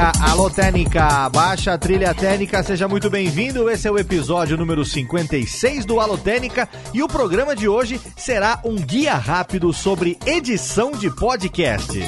[0.00, 3.68] Técnica, alô Técnica, baixa a trilha técnica, seja muito bem-vindo.
[3.68, 8.60] Esse é o episódio número 56 do Alô Técnica e o programa de hoje será
[8.64, 12.00] um guia rápido sobre edição de podcast.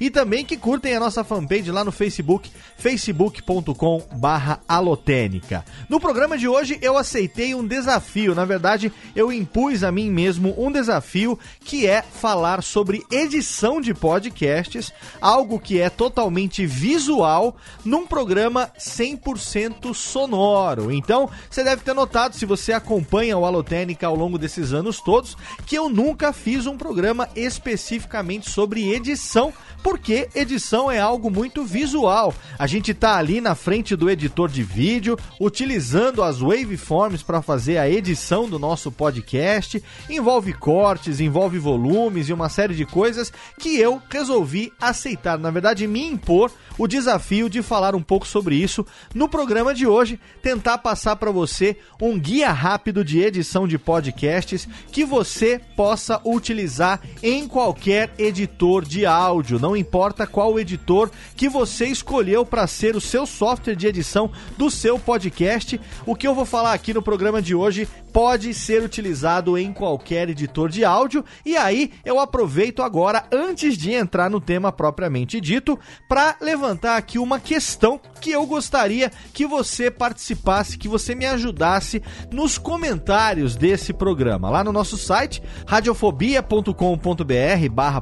[0.00, 5.64] e também que curtem a nossa fanpage lá no Facebook, facebook.com/alotenica.
[5.88, 10.54] No programa de hoje eu aceitei um desafio, na verdade, eu impus a mim mesmo
[10.56, 18.06] um desafio que é falar sobre edição de podcasts, algo que é totalmente visual num
[18.06, 20.90] programa 100% sonoro.
[20.90, 25.36] Então, você deve ter notado, se você acompanha o Alotênica ao longo desses anos todos,
[25.66, 29.52] que eu nunca fiz um programa especificamente sobre edição
[29.84, 32.34] porque edição é algo muito visual.
[32.58, 37.76] A gente tá ali na frente do editor de vídeo, utilizando as waveforms para fazer
[37.76, 39.84] a edição do nosso podcast.
[40.08, 43.30] Envolve cortes, envolve volumes e uma série de coisas
[43.60, 48.56] que eu resolvi aceitar, na verdade, me impor o desafio de falar um pouco sobre
[48.56, 53.78] isso no programa de hoje, tentar passar para você um guia rápido de edição de
[53.78, 59.58] podcasts que você possa utilizar em qualquer editor de áudio.
[59.58, 64.70] Não importa qual editor que você escolheu para ser o seu software de edição do
[64.70, 65.80] seu podcast.
[66.04, 70.28] O que eu vou falar aqui no programa de hoje pode ser utilizado em qualquer
[70.28, 71.24] editor de áudio.
[71.44, 76.63] E aí eu aproveito agora, antes de entrar no tema propriamente dito, para levantar
[76.96, 82.02] aqui uma questão que eu gostaria que você participasse, que você me ajudasse
[82.32, 84.48] nos comentários desse programa.
[84.48, 86.72] Lá no nosso site, radiofobia.com.br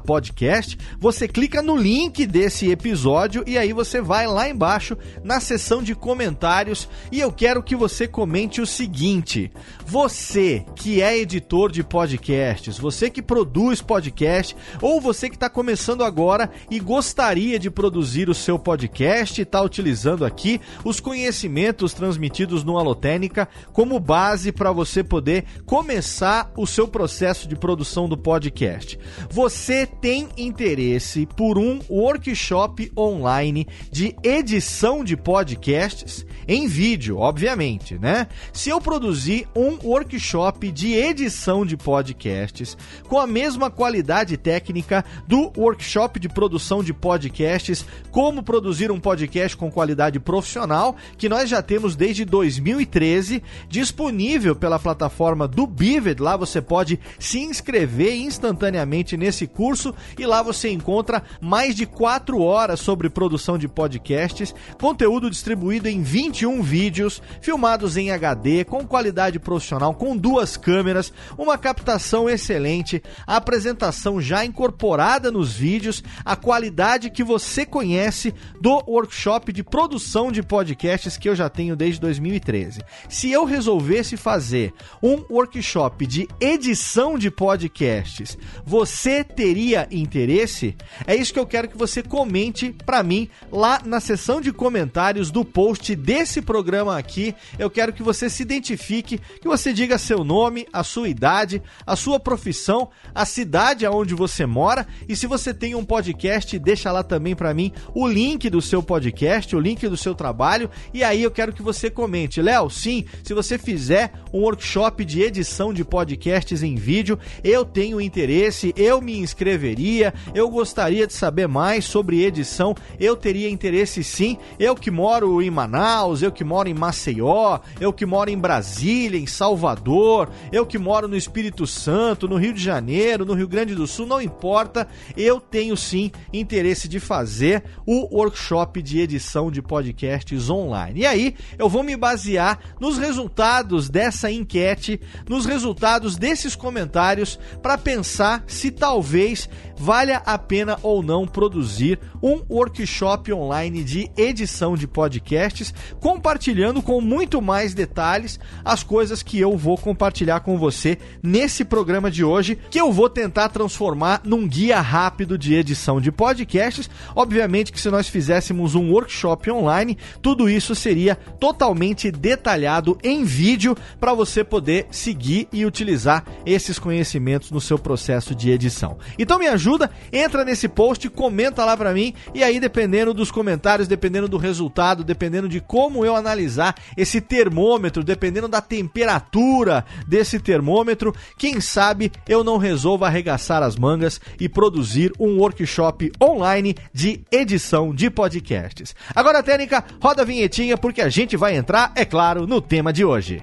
[0.07, 5.83] podcast, você clica no link desse episódio e aí você vai lá embaixo na seção
[5.83, 9.51] de comentários e eu quero que você comente o seguinte:
[9.85, 16.05] você que é editor de podcasts, você que produz podcast, ou você que está começando
[16.05, 22.65] agora e gostaria de produzir o seu podcast e está utilizando aqui os conhecimentos transmitidos
[22.65, 28.99] no Alotênica como base para você poder começar o seu processo de produção do podcast.
[29.31, 38.27] Você tem interesse por um workshop online de edição de podcasts em vídeo, obviamente, né?
[38.53, 42.77] Se eu produzir um workshop de edição de podcasts
[43.09, 49.57] com a mesma qualidade técnica do workshop de produção de podcasts, como produzir um podcast
[49.57, 56.21] com qualidade profissional, que nós já temos desde 2013, disponível pela plataforma do Bivid.
[56.21, 62.41] Lá você pode se inscrever instantaneamente nesse curso e lá você encontra mais de 4
[62.41, 69.39] horas sobre produção de podcasts, conteúdo distribuído em 21 vídeos, filmados em HD, com qualidade
[69.39, 77.11] profissional, com duas câmeras, uma captação excelente, a apresentação já incorporada nos vídeos, a qualidade
[77.11, 82.81] que você conhece do workshop de produção de podcasts que eu já tenho desde 2013.
[83.09, 90.77] Se eu resolvesse fazer um workshop de edição de podcasts, você teria interesse?
[91.07, 95.31] É isso que eu quero que você comente para mim lá na seção de comentários
[95.31, 100.25] do post desse programa aqui, eu quero que você se identifique, que você diga seu
[100.25, 105.53] nome, a sua idade, a sua profissão, a cidade aonde você mora e se você
[105.53, 109.89] tem um podcast, deixa lá também para mim o link do seu podcast, o link
[109.89, 112.41] do seu trabalho e aí eu quero que você comente.
[112.41, 118.01] Léo, sim, se você fizer um workshop de edição de podcasts em vídeo, eu tenho
[118.01, 124.39] interesse, eu me inscreveria, eu gostaria de saber mais sobre edição, eu teria interesse sim.
[124.59, 129.19] Eu que moro em Manaus, eu que moro em Maceió, eu que moro em Brasília,
[129.19, 133.75] em Salvador, eu que moro no Espírito Santo, no Rio de Janeiro, no Rio Grande
[133.75, 134.87] do Sul, não importa,
[135.17, 141.01] eu tenho sim interesse de fazer o workshop de edição de podcasts online.
[141.01, 147.79] E aí, eu vou me basear nos resultados dessa enquete, nos resultados desses comentários para
[147.79, 154.87] pensar se talvez valha a pena ou não produzir um workshop online de edição de
[154.87, 161.65] podcasts, compartilhando com muito mais detalhes as coisas que eu vou compartilhar com você nesse
[161.65, 166.89] programa de hoje, que eu vou tentar transformar num guia rápido de edição de podcasts.
[167.17, 173.77] Obviamente que se nós fizéssemos um workshop online, tudo isso seria totalmente detalhado em vídeo
[174.01, 178.99] para você poder seguir e utilizar esses conhecimentos no seu processo de edição.
[179.19, 183.89] Então me ajuda entra nesse post, comenta lá para mim e aí dependendo dos comentários,
[183.89, 191.15] dependendo do resultado, dependendo de como eu analisar esse termômetro, dependendo da temperatura desse termômetro,
[191.39, 197.92] quem sabe eu não resolvo arregaçar as mangas e produzir um workshop online de edição
[197.93, 198.95] de podcasts.
[199.15, 203.05] Agora, Técnica, roda a vinhetinha porque a gente vai entrar, é claro, no tema de
[203.05, 203.41] hoje.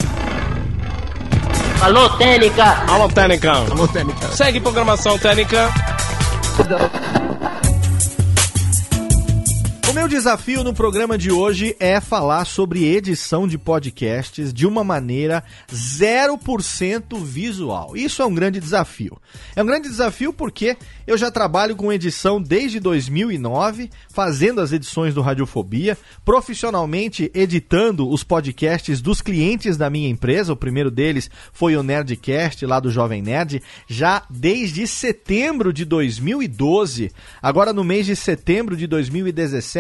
[1.81, 2.63] Alô, Técnica!
[2.91, 3.51] Alô, Técnica!
[3.51, 4.27] Alô, Técnica!
[4.29, 5.69] Segue programação Técnica!
[9.89, 14.83] O meu desafio no programa de hoje é falar sobre edição de podcasts de uma
[14.83, 15.43] maneira
[15.73, 17.97] 0% visual.
[17.97, 19.19] Isso é um grande desafio.
[19.55, 20.77] É um grande desafio porque
[21.07, 28.23] eu já trabalho com edição desde 2009, fazendo as edições do Radiofobia, profissionalmente editando os
[28.23, 30.53] podcasts dos clientes da minha empresa.
[30.53, 37.11] O primeiro deles foi o Nerdcast, lá do Jovem Nerd, já desde setembro de 2012.
[37.41, 39.78] Agora, no mês de setembro de 2017,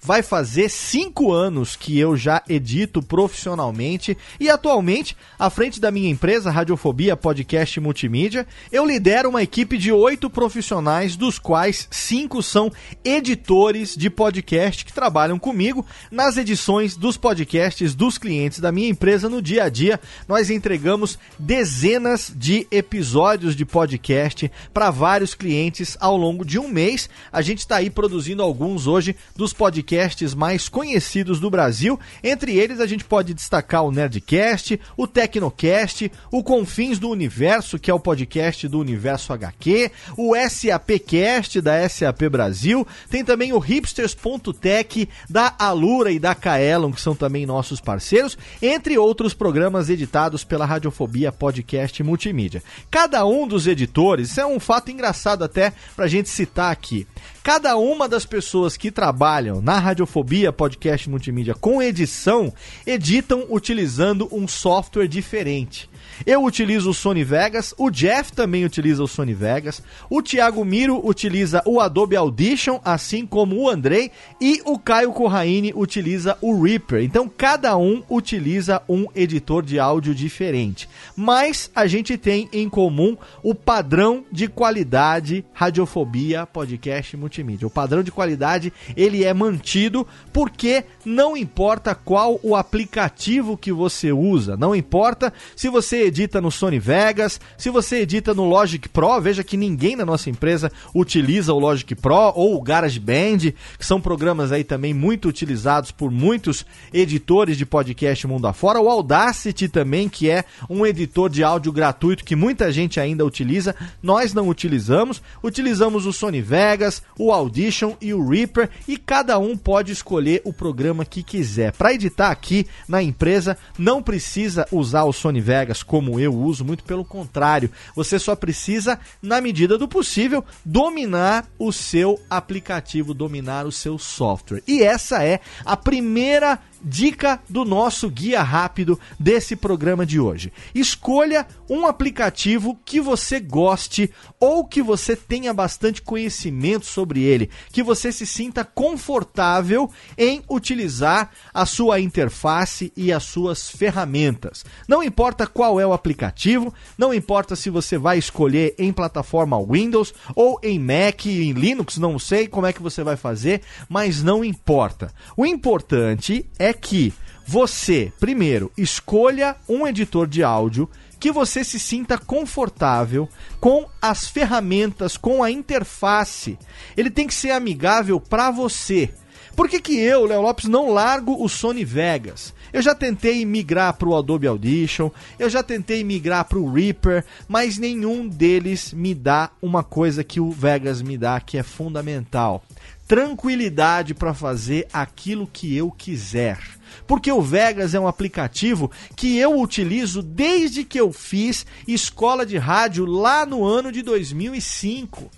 [0.00, 6.10] vai fazer cinco anos que eu já edito profissionalmente e atualmente, à frente da minha
[6.10, 12.42] empresa, Radiofobia Podcast Multimídia, eu lidero uma equipe de oito profissionais profissionais, dos quais cinco
[12.42, 12.70] são
[13.04, 19.28] editores de podcast que trabalham comigo nas edições dos podcasts dos clientes da minha empresa
[19.28, 20.00] no dia a dia.
[20.28, 27.08] Nós entregamos dezenas de episódios de podcast para vários clientes ao longo de um mês.
[27.32, 31.98] A gente está aí produzindo alguns hoje dos podcasts mais conhecidos do Brasil.
[32.22, 37.90] Entre eles, a gente pode destacar o Nerdcast, o Tecnocast, o Confins do Universo, que
[37.90, 45.08] é o podcast do Universo HQ, o SAPcast da SAP Brasil, tem também o hipsters.tech
[45.28, 50.66] da Alura e da Kaelon, que são também nossos parceiros, entre outros programas editados pela
[50.66, 52.62] Radiofobia Podcast Multimídia.
[52.90, 57.06] Cada um dos editores, isso é um fato engraçado até pra gente citar aqui.
[57.42, 59.19] Cada uma das pessoas que trabalham
[59.60, 62.50] na Radiofobia Podcast Multimídia com edição,
[62.86, 65.89] editam utilizando um software diferente.
[66.26, 71.00] Eu utilizo o Sony Vegas, o Jeff também utiliza o Sony Vegas, o Thiago Miro
[71.06, 77.02] utiliza o Adobe Audition, assim como o Andrei, e o Caio Corraine utiliza o Reaper.
[77.02, 80.88] Então cada um utiliza um editor de áudio diferente.
[81.16, 87.66] Mas a gente tem em comum o padrão de qualidade Radiofobia Podcast Multimídia.
[87.66, 94.12] O padrão de qualidade ele é mantido porque não importa qual o aplicativo que você
[94.12, 99.20] usa, não importa se você edita no Sony Vegas, se você edita no Logic Pro,
[99.20, 104.00] veja que ninguém na nossa empresa utiliza o Logic Pro ou o GarageBand, que são
[104.00, 108.80] programas aí também muito utilizados por muitos editores de podcast mundo afora.
[108.80, 113.74] O Audacity também, que é um editor de áudio gratuito que muita gente ainda utiliza,
[114.02, 115.22] nós não utilizamos.
[115.42, 120.52] Utilizamos o Sony Vegas, o Audition e o Reaper e cada um pode escolher o
[120.52, 121.72] programa que quiser.
[121.72, 126.64] Para editar aqui na empresa, não precisa usar o Sony Vegas como como eu uso,
[126.64, 127.70] muito pelo contrário.
[127.94, 134.62] Você só precisa, na medida do possível, dominar o seu aplicativo, dominar o seu software.
[134.66, 140.52] E essa é a primeira dica do nosso guia rápido desse programa de hoje.
[140.74, 147.82] Escolha um aplicativo que você goste ou que você tenha bastante conhecimento sobre ele, que
[147.82, 154.64] você se sinta confortável em utilizar a sua interface e as suas ferramentas.
[154.88, 160.12] Não importa qual é o aplicativo, não importa se você vai escolher em plataforma Windows
[160.34, 164.44] ou em Mac, em Linux, não sei como é que você vai fazer, mas não
[164.44, 165.12] importa.
[165.36, 167.12] O importante é que
[167.46, 173.28] você, primeiro, escolha um editor de áudio que você se sinta confortável
[173.60, 176.58] com as ferramentas, com a interface.
[176.96, 179.12] Ele tem que ser amigável para você.
[179.54, 182.54] Por que, que eu, Léo Lopes, não largo o Sony Vegas?
[182.72, 187.24] Eu já tentei migrar para o Adobe Audition, eu já tentei migrar para o Reaper,
[187.48, 192.64] mas nenhum deles me dá uma coisa que o Vegas me dá que é fundamental:
[193.10, 196.60] tranquilidade para fazer aquilo que eu quiser.
[197.08, 202.56] Porque o Vegas é um aplicativo que eu utilizo desde que eu fiz escola de
[202.56, 205.28] rádio lá no ano de 2005.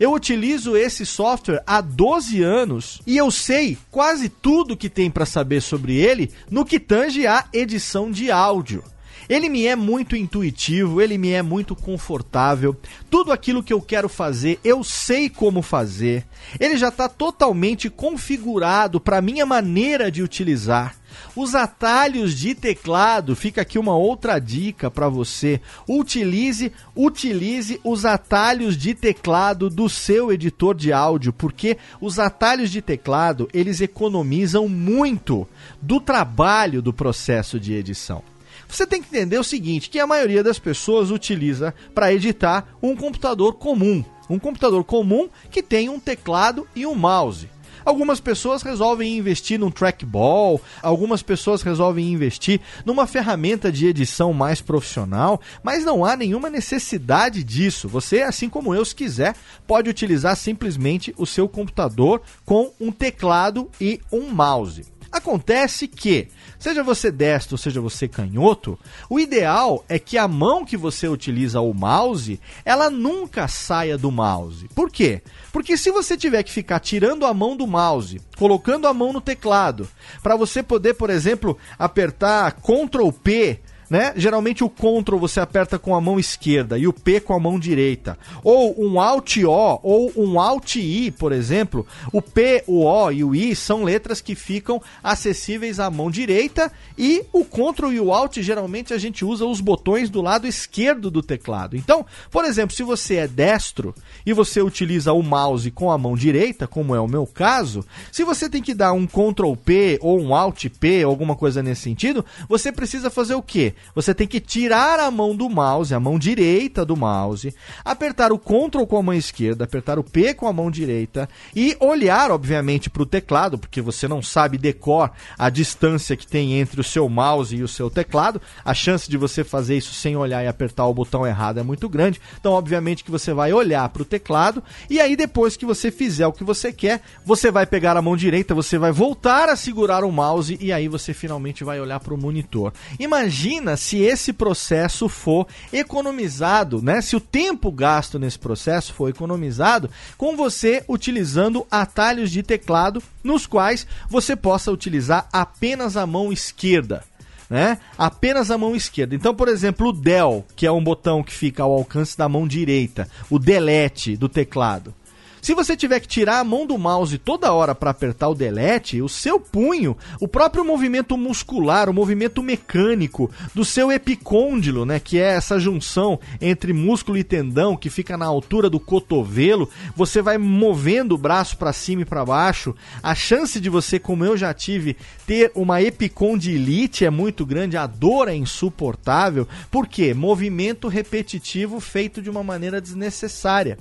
[0.00, 5.24] Eu utilizo esse software há 12 anos e eu sei quase tudo que tem para
[5.24, 8.82] saber sobre ele no que tange a edição de áudio.
[9.30, 12.76] Ele me é muito intuitivo, ele me é muito confortável.
[13.08, 16.26] Tudo aquilo que eu quero fazer, eu sei como fazer.
[16.58, 20.96] Ele já está totalmente configurado para minha maneira de utilizar.
[21.36, 25.60] Os atalhos de teclado, fica aqui uma outra dica para você.
[25.88, 32.82] Utilize, utilize os atalhos de teclado do seu editor de áudio, porque os atalhos de
[32.82, 35.46] teclado, eles economizam muito
[35.80, 38.24] do trabalho do processo de edição.
[38.70, 42.94] Você tem que entender o seguinte, que a maioria das pessoas utiliza para editar um
[42.94, 47.48] computador comum, um computador comum que tem um teclado e um mouse.
[47.84, 54.60] Algumas pessoas resolvem investir num trackball, algumas pessoas resolvem investir numa ferramenta de edição mais
[54.60, 57.88] profissional, mas não há nenhuma necessidade disso.
[57.88, 59.34] Você, assim como eu, se quiser,
[59.66, 64.99] pode utilizar simplesmente o seu computador com um teclado e um mouse.
[65.12, 70.76] Acontece que, seja você destro, seja você canhoto, o ideal é que a mão que
[70.76, 74.68] você utiliza o mouse, ela nunca saia do mouse.
[74.74, 75.20] Por quê?
[75.52, 79.20] Porque se você tiver que ficar tirando a mão do mouse, colocando a mão no
[79.20, 79.88] teclado,
[80.22, 84.12] para você poder, por exemplo, apertar Ctrl P né?
[84.14, 87.58] Geralmente o Ctrl você aperta com a mão esquerda e o P com a mão
[87.58, 88.16] direita.
[88.44, 91.84] Ou um Alt O ou um Alt I, por exemplo.
[92.12, 96.70] O P, o O e o I são letras que ficam acessíveis à mão direita
[96.96, 101.10] e o Ctrl e o Alt geralmente a gente usa os botões do lado esquerdo
[101.10, 101.76] do teclado.
[101.76, 103.92] Então, por exemplo, se você é destro
[104.24, 108.22] e você utiliza o mouse com a mão direita, como é o meu caso, se
[108.22, 112.24] você tem que dar um Ctrl P ou um Alt P, alguma coisa nesse sentido,
[112.48, 113.74] você precisa fazer o quê?
[113.94, 118.38] Você tem que tirar a mão do mouse, a mão direita do mouse, apertar o
[118.38, 122.88] Ctrl com a mão esquerda, apertar o P com a mão direita e olhar, obviamente,
[122.88, 127.08] para o teclado, porque você não sabe decor a distância que tem entre o seu
[127.08, 128.40] mouse e o seu teclado.
[128.64, 131.88] A chance de você fazer isso sem olhar e apertar o botão errado é muito
[131.88, 132.20] grande.
[132.38, 136.26] Então, obviamente, que você vai olhar para o teclado e aí depois que você fizer
[136.26, 140.04] o que você quer, você vai pegar a mão direita, você vai voltar a segurar
[140.04, 142.72] o mouse e aí você finalmente vai olhar para o monitor.
[142.98, 147.00] Imagina Se esse processo for economizado, né?
[147.00, 153.46] Se o tempo gasto nesse processo for economizado com você utilizando atalhos de teclado nos
[153.46, 157.04] quais você possa utilizar apenas a mão esquerda.
[157.48, 157.78] Né?
[157.98, 159.14] Apenas a mão esquerda.
[159.14, 162.46] Então, por exemplo, o del, que é um botão que fica ao alcance da mão
[162.46, 164.94] direita, o delete do teclado.
[165.42, 169.00] Se você tiver que tirar a mão do mouse toda hora para apertar o delete,
[169.00, 175.18] o seu punho, o próprio movimento muscular, o movimento mecânico do seu epicôndilo, né, que
[175.18, 180.36] é essa junção entre músculo e tendão que fica na altura do cotovelo, você vai
[180.36, 182.74] movendo o braço para cima e para baixo.
[183.02, 187.86] A chance de você, como eu já tive, ter uma epicondilite é muito grande, a
[187.86, 189.48] dor é insuportável.
[189.70, 190.12] Por quê?
[190.12, 193.78] Movimento repetitivo feito de uma maneira desnecessária.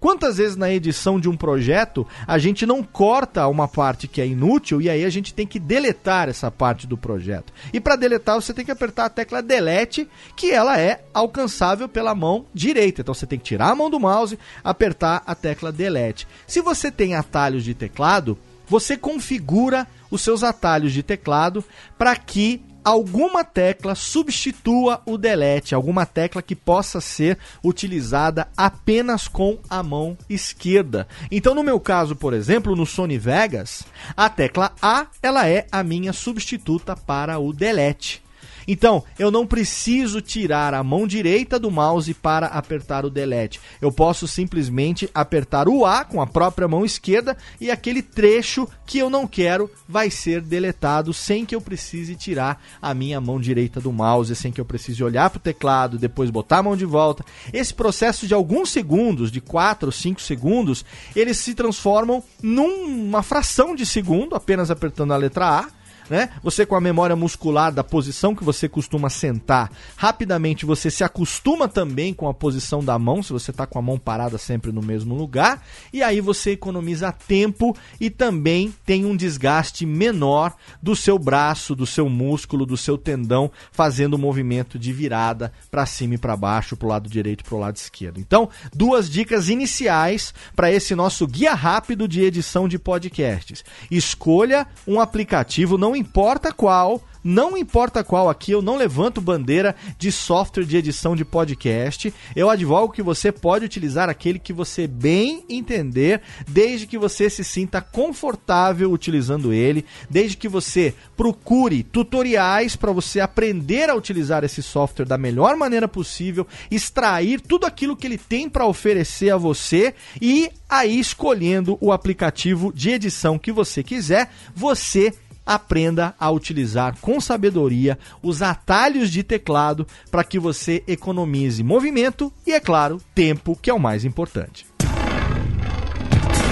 [0.00, 4.26] Quantas vezes na edição de um projeto a gente não corta uma parte que é
[4.26, 7.52] inútil e aí a gente tem que deletar essa parte do projeto?
[7.72, 12.14] E para deletar você tem que apertar a tecla delete, que ela é alcançável pela
[12.14, 13.00] mão direita.
[13.00, 16.26] Então você tem que tirar a mão do mouse, apertar a tecla delete.
[16.46, 21.64] Se você tem atalhos de teclado, você configura os seus atalhos de teclado
[21.96, 29.58] para que alguma tecla substitua o delete, alguma tecla que possa ser utilizada apenas com
[29.68, 31.06] a mão esquerda.
[31.30, 33.84] Então, no meu caso, por exemplo, no Sony Vegas,
[34.16, 38.22] a tecla A, ela é a minha substituta para o delete.
[38.70, 43.58] Então, eu não preciso tirar a mão direita do mouse para apertar o delete.
[43.80, 48.98] Eu posso simplesmente apertar o A com a própria mão esquerda e aquele trecho que
[48.98, 53.80] eu não quero vai ser deletado sem que eu precise tirar a minha mão direita
[53.80, 56.84] do mouse, sem que eu precise olhar para o teclado, depois botar a mão de
[56.84, 57.24] volta.
[57.50, 60.84] Esse processo de alguns segundos, de 4 ou 5 segundos,
[61.16, 65.77] eles se transformam numa fração de segundo, apenas apertando a letra A
[66.08, 66.30] né?
[66.42, 71.68] Você com a memória muscular da posição que você costuma sentar, rapidamente você se acostuma
[71.68, 74.82] também com a posição da mão, se você está com a mão parada sempre no
[74.82, 75.62] mesmo lugar,
[75.92, 81.86] e aí você economiza tempo e também tem um desgaste menor do seu braço, do
[81.86, 86.76] seu músculo, do seu tendão, fazendo o movimento de virada para cima e para baixo,
[86.76, 88.20] para o lado direito e para o lado esquerdo.
[88.20, 93.64] Então, duas dicas iniciais para esse nosso guia rápido de edição de podcasts.
[93.90, 100.10] Escolha um aplicativo, não importa qual, não importa qual aqui, eu não levanto bandeira de
[100.10, 102.12] software de edição de podcast.
[102.34, 107.44] Eu advogo que você pode utilizar aquele que você bem entender, desde que você se
[107.44, 114.62] sinta confortável utilizando ele, desde que você procure tutoriais para você aprender a utilizar esse
[114.62, 119.94] software da melhor maneira possível, extrair tudo aquilo que ele tem para oferecer a você
[120.20, 125.12] e aí escolhendo o aplicativo de edição que você quiser, você
[125.48, 132.52] aprenda a utilizar com sabedoria os atalhos de teclado para que você economize movimento e,
[132.52, 134.66] é claro, tempo, que é o mais importante.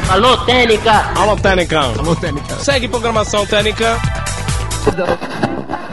[0.08, 0.92] Alô, Técnica!
[1.14, 1.80] Alô, Técnica!
[1.80, 2.56] Alô, Técnica!
[2.60, 4.00] Segue programação Técnica!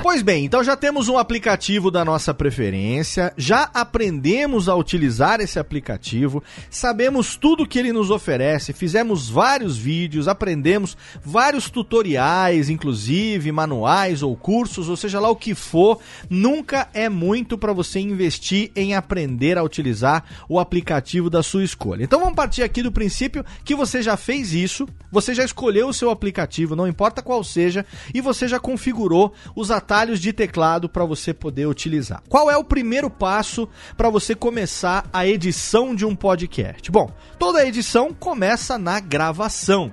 [0.03, 5.58] Pois bem, então já temos um aplicativo da nossa preferência, já aprendemos a utilizar esse
[5.58, 14.22] aplicativo, sabemos tudo que ele nos oferece, fizemos vários vídeos, aprendemos vários tutoriais, inclusive manuais
[14.22, 16.00] ou cursos, ou seja lá o que for,
[16.30, 22.03] nunca é muito para você investir em aprender a utilizar o aplicativo da sua escolha.
[22.03, 25.94] Então vamos partir aqui do princípio que você já fez isso, você já escolheu o
[25.94, 31.05] seu aplicativo, não importa qual seja, e você já configurou os atalhos de teclado para
[31.05, 32.22] você poder utilizar.
[32.27, 36.91] Qual é o primeiro passo para você começar a edição de um podcast?
[36.91, 39.91] Bom, toda edição começa na gravação.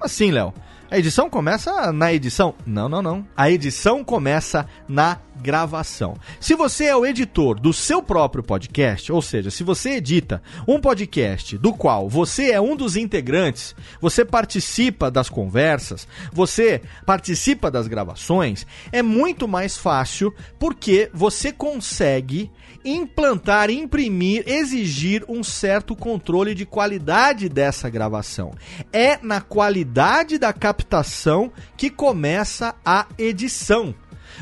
[0.00, 0.52] Assim, Léo.
[0.94, 2.54] A edição começa na edição?
[2.64, 3.26] Não, não, não.
[3.36, 6.16] A edição começa na gravação.
[6.38, 10.80] Se você é o editor do seu próprio podcast, ou seja, se você edita um
[10.80, 17.88] podcast do qual você é um dos integrantes, você participa das conversas, você participa das
[17.88, 22.52] gravações, é muito mais fácil porque você consegue
[22.84, 28.52] implantar, imprimir, exigir um certo controle de qualidade dessa gravação.
[28.92, 33.94] É na qualidade da captação que começa a edição.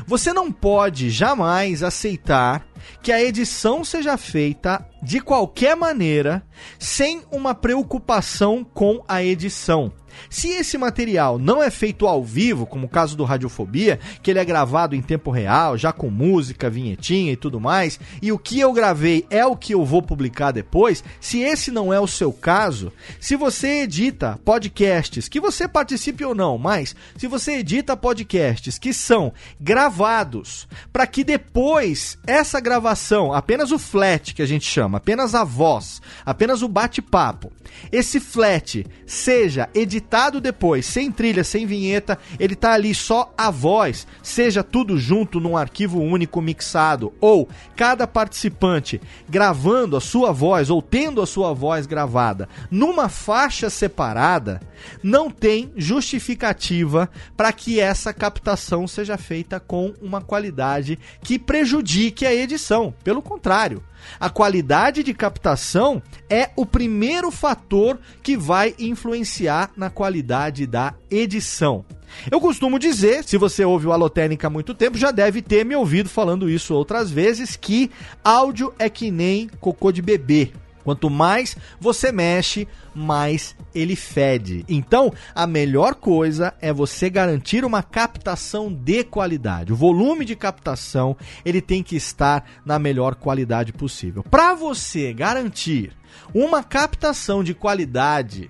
[0.07, 2.65] Você não pode jamais aceitar
[3.01, 6.43] que a edição seja feita de qualquer maneira,
[6.79, 9.91] sem uma preocupação com a edição.
[10.29, 14.39] Se esse material não é feito ao vivo, como o caso do Radiofobia, que ele
[14.39, 18.59] é gravado em tempo real, já com música, vinhetinha e tudo mais, e o que
[18.59, 22.31] eu gravei é o que eu vou publicar depois, se esse não é o seu
[22.31, 28.77] caso, se você edita podcasts, que você participe ou não, mas se você edita podcasts
[28.77, 34.97] que são gravados para que depois essa gravação, apenas o flat que a gente chama,
[34.97, 37.51] apenas a voz, apenas o bate-papo,
[37.91, 43.49] esse flat seja editado editado depois, sem trilha, sem vinheta, ele tá ali só a
[43.49, 50.69] voz, seja tudo junto num arquivo único mixado, ou cada participante gravando a sua voz
[50.69, 54.61] ou tendo a sua voz gravada numa faixa separada,
[55.01, 62.33] não tem justificativa para que essa captação seja feita com uma qualidade que prejudique a
[62.33, 62.93] edição.
[63.03, 63.81] Pelo contrário,
[64.19, 71.85] a qualidade de captação é o primeiro fator que vai influenciar na qualidade da edição.
[72.29, 75.75] Eu costumo dizer, se você ouve o Alotênica há muito tempo, já deve ter me
[75.75, 77.89] ouvido falando isso outras vezes, que
[78.23, 80.51] áudio é que nem cocô de bebê.
[80.83, 84.65] Quanto mais você mexe, mais ele fede.
[84.67, 89.73] Então, a melhor coisa é você garantir uma captação de qualidade.
[89.73, 91.15] O volume de captação,
[91.45, 94.23] ele tem que estar na melhor qualidade possível.
[94.23, 95.91] Para você garantir
[96.33, 98.49] uma captação de qualidade,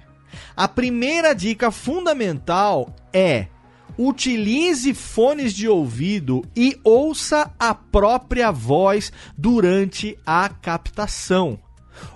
[0.55, 3.47] a primeira dica fundamental é
[3.97, 11.59] utilize fones de ouvido e ouça a própria voz durante a captação.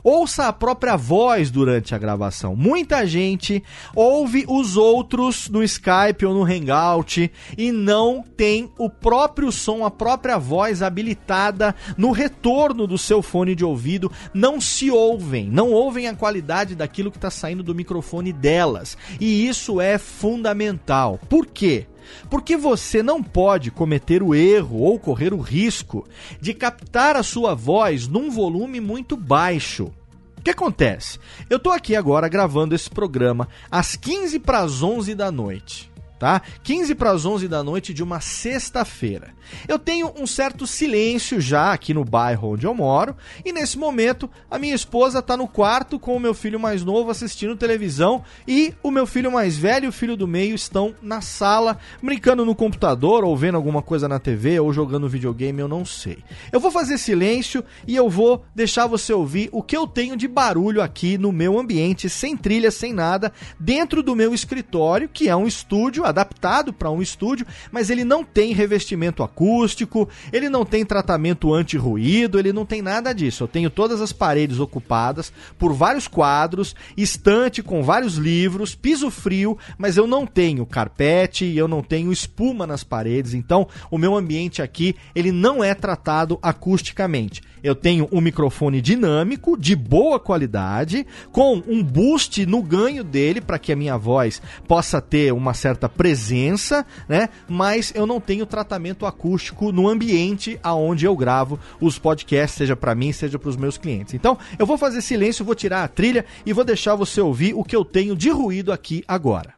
[0.04, 2.56] Ouça a própria voz durante a gravação.
[2.56, 3.63] Muita gente
[3.95, 9.91] ouve os outros no Skype ou no Hangout e não tem o próprio som, a
[9.91, 14.12] própria voz habilitada no retorno do seu fone de ouvido.
[14.34, 18.97] Não se ouvem, não ouvem a qualidade daquilo que está saindo do microfone delas.
[19.19, 21.19] E isso é fundamental.
[21.30, 21.88] Por quê?
[22.30, 26.08] Porque você não pode cometer o erro ou correr o risco
[26.39, 29.91] de captar a sua voz num volume muito baixo.
[30.38, 31.20] O que acontece?
[31.50, 35.87] Eu estou aqui agora gravando esse programa às 15 para as 11 da noite
[36.19, 36.41] tá?
[36.63, 39.36] 15 para as 11 da noite de uma sexta-feira.
[39.67, 44.30] Eu tenho um certo silêncio já aqui no bairro onde eu moro, e nesse momento
[44.49, 48.73] a minha esposa está no quarto com o meu filho mais novo assistindo televisão e
[48.84, 52.56] o meu filho mais velho e o filho do meio estão na sala brincando no
[52.56, 56.17] computador ou vendo alguma coisa na TV ou jogando videogame, eu não sei.
[56.51, 60.27] Eu vou fazer silêncio e eu vou deixar você ouvir o que eu tenho de
[60.27, 65.36] barulho aqui no meu ambiente, sem trilha, sem nada, dentro do meu escritório, que é
[65.36, 70.86] um estúdio adaptado para um estúdio, mas ele não tem revestimento acústico, ele não tem
[70.86, 73.43] tratamento anti-ruído, ele não tem nada disso.
[73.43, 79.58] Eu tenho todas as paredes ocupadas por vários quadros, estante com vários livros, piso frio,
[79.78, 84.62] mas eu não tenho carpete, eu não tenho espuma nas paredes, então o meu ambiente
[84.62, 87.41] aqui, ele não é tratado acusticamente.
[87.63, 93.60] Eu tenho um microfone dinâmico de boa qualidade, com um boost no ganho dele para
[93.60, 97.30] que a minha voz possa ter uma certa presença, né?
[97.50, 102.96] Mas eu não tenho tratamento acústico no ambiente aonde eu gravo os podcasts, seja para
[102.96, 104.14] mim, seja para os meus clientes.
[104.14, 107.64] Então, eu vou fazer silêncio, vou tirar a trilha e vou deixar você ouvir o
[107.64, 109.58] que eu tenho de ruído aqui agora.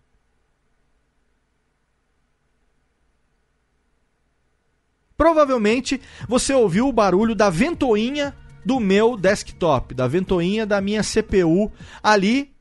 [5.17, 5.99] Provavelmente
[6.29, 11.69] você ouviu o barulho da ventoinha do meu desktop, da ventoinha da minha CPU
[12.01, 12.53] ali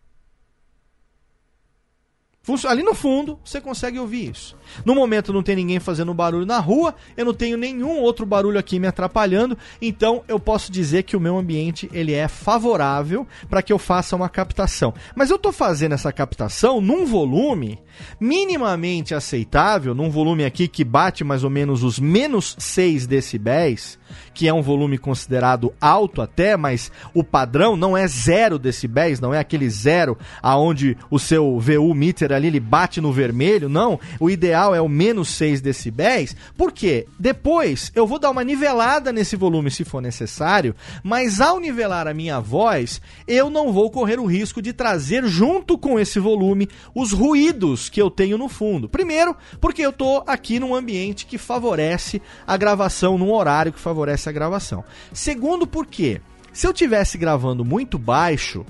[2.66, 4.56] Ali no fundo, você consegue ouvir isso.
[4.84, 8.58] No momento não tem ninguém fazendo barulho na rua, eu não tenho nenhum outro barulho
[8.58, 13.62] aqui me atrapalhando, então eu posso dizer que o meu ambiente ele é favorável para
[13.62, 14.94] que eu faça uma captação.
[15.14, 17.78] Mas eu estou fazendo essa captação num volume
[18.20, 23.98] minimamente aceitável, num volume aqui que bate mais ou menos os menos 6 decibéis,
[24.34, 29.34] que é um volume considerado alto até, mas o padrão não é 0 decibéis, não
[29.34, 33.98] é aquele zero aonde o seu VU meter ali ele bate no vermelho, não.
[34.18, 36.34] O ideal é o menos 6 decibéis.
[36.56, 37.06] Por quê?
[37.18, 42.14] Depois eu vou dar uma nivelada nesse volume se for necessário, mas ao nivelar a
[42.14, 47.12] minha voz, eu não vou correr o risco de trazer junto com esse volume os
[47.12, 48.88] ruídos que eu tenho no fundo.
[48.88, 53.97] Primeiro, porque eu estou aqui num ambiente que favorece a gravação, num horário que favorece
[54.02, 54.84] a gravação.
[55.12, 56.20] Segundo, porque
[56.52, 58.64] se eu tivesse gravando muito baixo,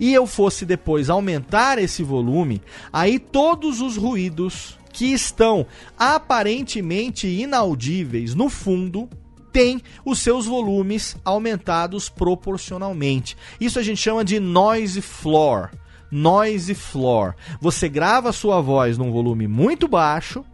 [0.00, 2.60] e eu fosse depois aumentar esse volume,
[2.92, 5.66] aí todos os ruídos que estão
[5.98, 9.08] aparentemente inaudíveis no fundo
[9.52, 13.36] têm os seus volumes aumentados proporcionalmente.
[13.60, 15.70] Isso a gente chama de noise floor.
[16.10, 17.34] Noise floor.
[17.60, 20.44] Você grava a sua voz num volume muito baixo,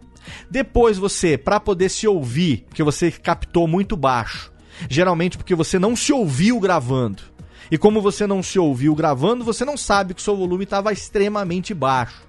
[0.50, 4.52] depois você, para poder se ouvir, porque você captou muito baixo,
[4.88, 7.22] geralmente porque você não se ouviu gravando.
[7.70, 10.92] E como você não se ouviu gravando, você não sabe que o seu volume estava
[10.92, 12.22] extremamente baixo.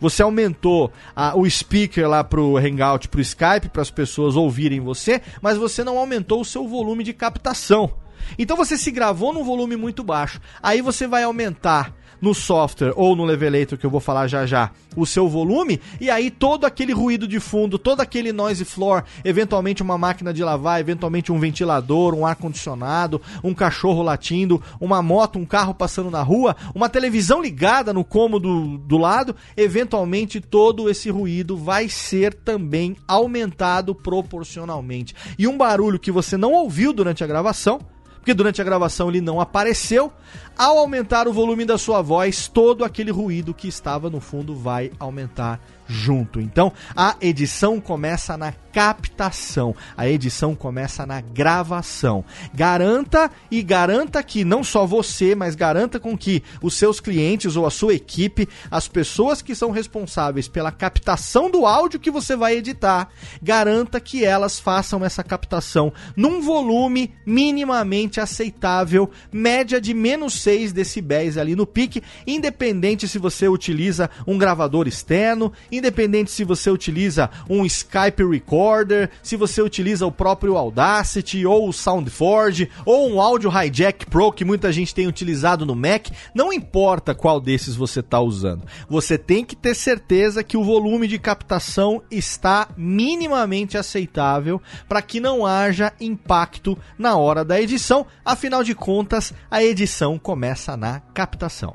[0.00, 5.20] Você aumentou a, o speaker lá pro Hangout, pro Skype, para as pessoas ouvirem você,
[5.40, 7.94] mas você não aumentou o seu volume de captação.
[8.38, 10.40] Então você se gravou num volume muito baixo.
[10.62, 14.70] Aí você vai aumentar no software ou no Levelator, que eu vou falar já já,
[14.94, 19.82] o seu volume, e aí todo aquele ruído de fundo, todo aquele noise floor, eventualmente
[19.82, 25.44] uma máquina de lavar, eventualmente um ventilador, um ar-condicionado, um cachorro latindo, uma moto, um
[25.44, 31.56] carro passando na rua, uma televisão ligada no cômodo do lado, eventualmente todo esse ruído
[31.56, 35.14] vai ser também aumentado proporcionalmente.
[35.36, 37.80] E um barulho que você não ouviu durante a gravação,
[38.22, 40.12] porque durante a gravação ele não apareceu,
[40.56, 44.92] ao aumentar o volume da sua voz, todo aquele ruído que estava no fundo vai
[44.96, 45.60] aumentar
[45.92, 46.40] junto.
[46.40, 52.24] Então, a edição começa na captação, a edição começa na gravação.
[52.54, 57.66] Garanta e garanta que não só você, mas garanta com que os seus clientes ou
[57.66, 62.56] a sua equipe, as pessoas que são responsáveis pela captação do áudio que você vai
[62.56, 63.08] editar,
[63.42, 71.36] garanta que elas façam essa captação num volume minimamente aceitável, média de menos 6 decibéis
[71.36, 75.81] ali no pique, independente se você utiliza um gravador externo, independente
[76.26, 82.68] se você utiliza um Skype Recorder, se você utiliza o próprio Audacity ou o SoundForge
[82.84, 87.40] ou um Audio Hijack Pro que muita gente tem utilizado no Mac, não importa qual
[87.40, 88.64] desses você está usando.
[88.88, 95.20] Você tem que ter certeza que o volume de captação está minimamente aceitável para que
[95.20, 98.06] não haja impacto na hora da edição.
[98.24, 101.74] Afinal de contas, a edição começa na captação.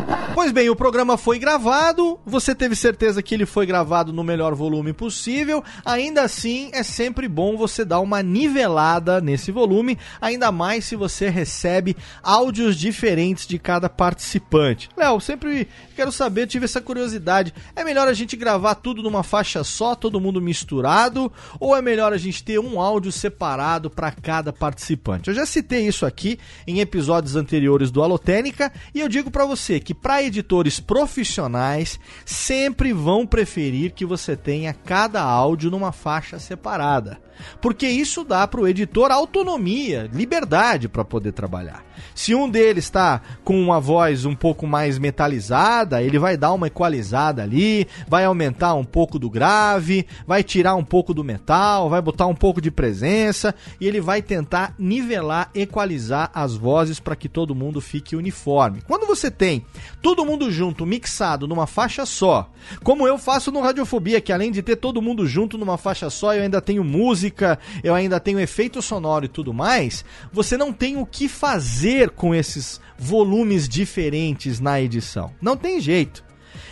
[0.33, 4.55] Pois bem, o programa foi gravado, você teve certeza que ele foi gravado no melhor
[4.55, 5.63] volume possível.
[5.85, 11.29] Ainda assim, é sempre bom você dar uma nivelada nesse volume, ainda mais se você
[11.29, 14.89] recebe áudios diferentes de cada participante.
[14.97, 17.53] Léo, sempre quero saber, tive essa curiosidade.
[17.75, 22.13] É melhor a gente gravar tudo numa faixa só, todo mundo misturado, ou é melhor
[22.13, 25.27] a gente ter um áudio separado para cada participante?
[25.27, 29.79] Eu já citei isso aqui em episódios anteriores do Alotênica e eu digo para você
[29.79, 37.19] que para editores profissionais sempre vão preferir que você tenha cada áudio numa faixa separada
[37.59, 41.83] porque isso dá para o editor autonomia, liberdade para poder trabalhar.
[42.13, 46.67] Se um deles está com uma voz um pouco mais metalizada, ele vai dar uma
[46.67, 52.01] equalizada ali, vai aumentar um pouco do grave, vai tirar um pouco do metal, vai
[52.01, 57.29] botar um pouco de presença e ele vai tentar nivelar, equalizar as vozes para que
[57.29, 58.81] todo mundo fique uniforme.
[58.87, 59.65] Quando você tem
[60.01, 62.49] todo mundo junto, mixado numa faixa só,
[62.83, 66.33] como eu faço no Radiofobia, que além de ter todo mundo junto numa faixa só,
[66.33, 70.97] eu ainda tenho música eu ainda tenho efeito sonoro e tudo mais, você não tem
[70.97, 75.31] o que fazer com esses volumes diferentes na edição.
[75.41, 76.23] Não tem jeito.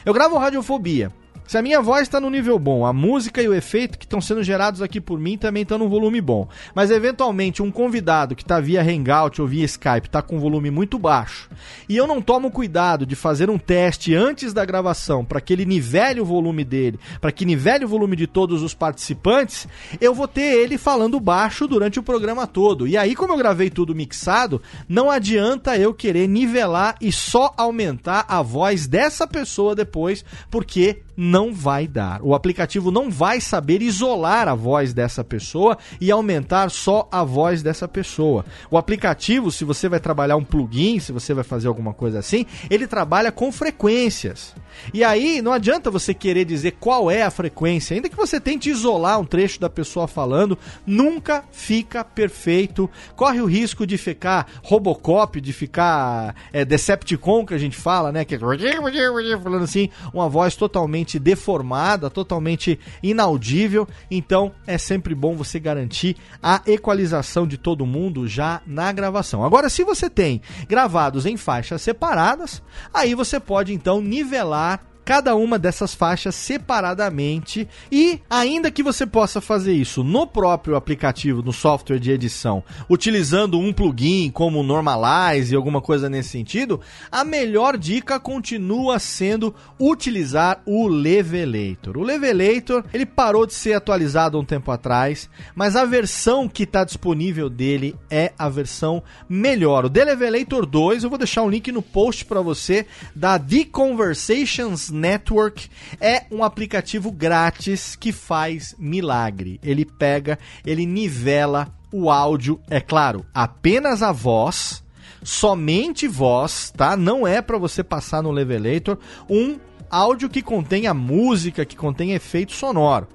[0.05, 1.11] Eu gravo Radiofobia.
[1.49, 4.21] Se a minha voz está no nível bom, a música e o efeito que estão
[4.21, 6.47] sendo gerados aqui por mim também estão no volume bom.
[6.75, 10.99] Mas eventualmente um convidado que está via Hangout ou via Skype está com volume muito
[10.99, 11.49] baixo
[11.89, 15.65] e eu não tomo cuidado de fazer um teste antes da gravação para que ele
[15.65, 19.67] nivele o volume dele, para que nivele o volume de todos os participantes,
[19.99, 22.87] eu vou ter ele falando baixo durante o programa todo.
[22.87, 28.23] E aí, como eu gravei tudo mixado, não adianta eu querer nivelar e só aumentar
[28.27, 32.21] a voz dessa pessoa depois, porque não vai dar.
[32.21, 37.63] O aplicativo não vai saber isolar a voz dessa pessoa e aumentar só a voz
[37.63, 38.45] dessa pessoa.
[38.69, 42.45] O aplicativo, se você vai trabalhar um plugin, se você vai fazer alguma coisa assim,
[42.69, 44.53] ele trabalha com frequências.
[44.93, 48.69] E aí não adianta você querer dizer qual é a frequência, ainda que você tente
[48.69, 52.89] isolar um trecho da pessoa falando, nunca fica perfeito.
[53.15, 58.25] Corre o risco de ficar Robocop, de ficar é, Decepticon, que a gente fala, né?
[58.25, 58.39] Que é
[59.41, 63.87] falando assim, uma voz totalmente deformada, totalmente inaudível.
[64.09, 69.43] Então é sempre bom você garantir a equalização de todo mundo já na gravação.
[69.43, 75.57] Agora, se você tem gravados em faixas separadas, aí você pode então nivelar cada uma
[75.57, 81.97] dessas faixas separadamente e ainda que você possa fazer isso no próprio aplicativo, no software
[81.97, 86.79] de edição, utilizando um plugin como Normalize e alguma coisa nesse sentido,
[87.11, 91.97] a melhor dica continua sendo utilizar o Levelator.
[91.97, 96.83] O Levelator, ele parou de ser atualizado um tempo atrás, mas a versão que está
[96.83, 99.85] disponível dele é a versão melhor.
[99.85, 103.65] O The Levelator 2, eu vou deixar um link no post para você da The
[103.71, 109.59] Conversations Network é um aplicativo grátis que faz milagre.
[109.63, 114.83] Ele pega, ele nivela o áudio, é claro, apenas a voz,
[115.23, 116.95] somente voz, tá?
[116.95, 118.97] Não é para você passar no Levelator
[119.29, 119.57] um
[119.89, 123.07] áudio que contenha música, que contenha efeito sonoro.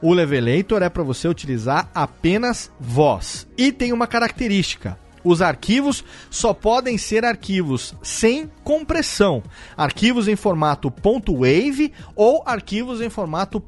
[0.00, 3.46] O Levelator é para você utilizar apenas voz.
[3.56, 9.42] E tem uma característica: os arquivos só podem ser arquivos sem compressão,
[9.76, 10.92] arquivos em formato
[11.28, 13.62] .wave ou arquivos em formato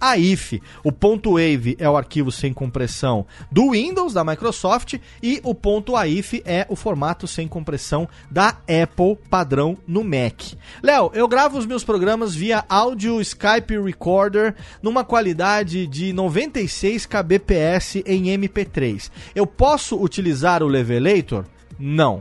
[0.00, 0.60] .aif.
[0.82, 5.54] O .wave é o arquivo sem compressão do Windows da Microsoft e o
[5.96, 10.54] .aif é o formato sem compressão da Apple padrão no Mac.
[10.82, 17.96] Léo, eu gravo os meus programas via áudio Skype Recorder numa qualidade de 96 kbps
[18.06, 19.10] em MP3.
[19.34, 21.44] Eu posso utilizar o Levelator?
[21.78, 22.20] Não.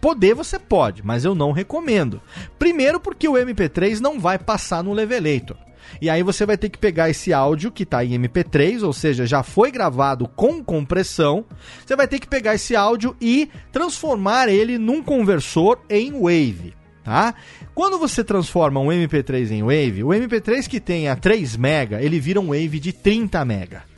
[0.00, 2.20] Poder você pode, mas eu não recomendo.
[2.58, 5.56] Primeiro porque o MP3 não vai passar no Levelator.
[6.00, 9.26] E aí você vai ter que pegar esse áudio que está em MP3, ou seja,
[9.26, 11.44] já foi gravado com compressão.
[11.84, 16.74] Você vai ter que pegar esse áudio e transformar ele num conversor em Wave.
[17.02, 17.34] Tá?
[17.74, 22.40] Quando você transforma um MP3 em Wave, o MP3 que tenha 3 MB, ele vira
[22.40, 23.93] um Wave de 30 MB.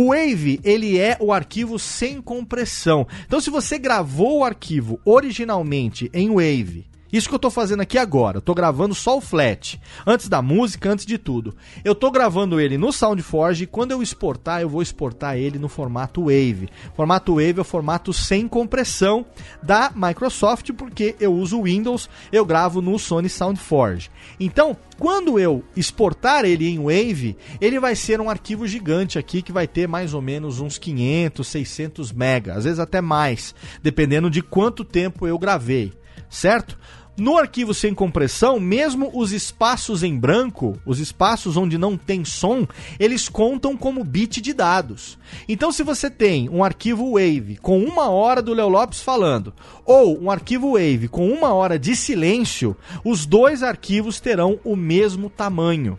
[0.00, 3.04] O Wave, ele é o arquivo sem compressão.
[3.26, 7.98] Então, se você gravou o arquivo originalmente em Wave isso que eu tô fazendo aqui
[7.98, 8.38] agora.
[8.38, 9.80] Eu tô gravando só o flat.
[10.06, 11.54] Antes da música, antes de tudo.
[11.84, 15.68] Eu tô gravando ele no SoundForge e quando eu exportar, eu vou exportar ele no
[15.68, 16.68] formato Wave.
[16.94, 19.24] Formato Wave é o formato sem compressão
[19.62, 24.10] da Microsoft, porque eu uso Windows, eu gravo no Sony SoundForge.
[24.38, 29.52] Então, quando eu exportar ele em Wave, ele vai ser um arquivo gigante aqui que
[29.52, 34.42] vai ter mais ou menos uns 500, 600 mega, às vezes até mais, dependendo de
[34.42, 35.92] quanto tempo eu gravei,
[36.28, 36.76] certo?
[37.18, 42.64] No arquivo sem compressão, mesmo os espaços em branco, os espaços onde não tem som,
[42.96, 45.18] eles contam como bit de dados.
[45.48, 49.52] Então, se você tem um arquivo Wave com uma hora do Leo Lopes falando,
[49.84, 55.28] ou um arquivo Wave com uma hora de silêncio, os dois arquivos terão o mesmo
[55.28, 55.98] tamanho.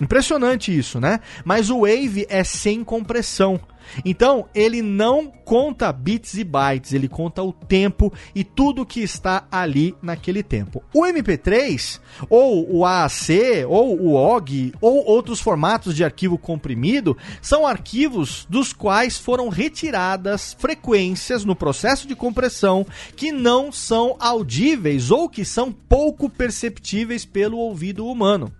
[0.00, 1.20] Impressionante isso, né?
[1.44, 3.60] Mas o Wave é sem compressão.
[4.04, 9.46] Então, ele não conta bits e bytes, ele conta o tempo e tudo que está
[9.50, 10.82] ali naquele tempo.
[10.92, 17.66] O MP3, ou o AAC, ou o OG, ou outros formatos de arquivo comprimido, são
[17.66, 25.28] arquivos dos quais foram retiradas frequências no processo de compressão que não são audíveis ou
[25.28, 28.52] que são pouco perceptíveis pelo ouvido humano.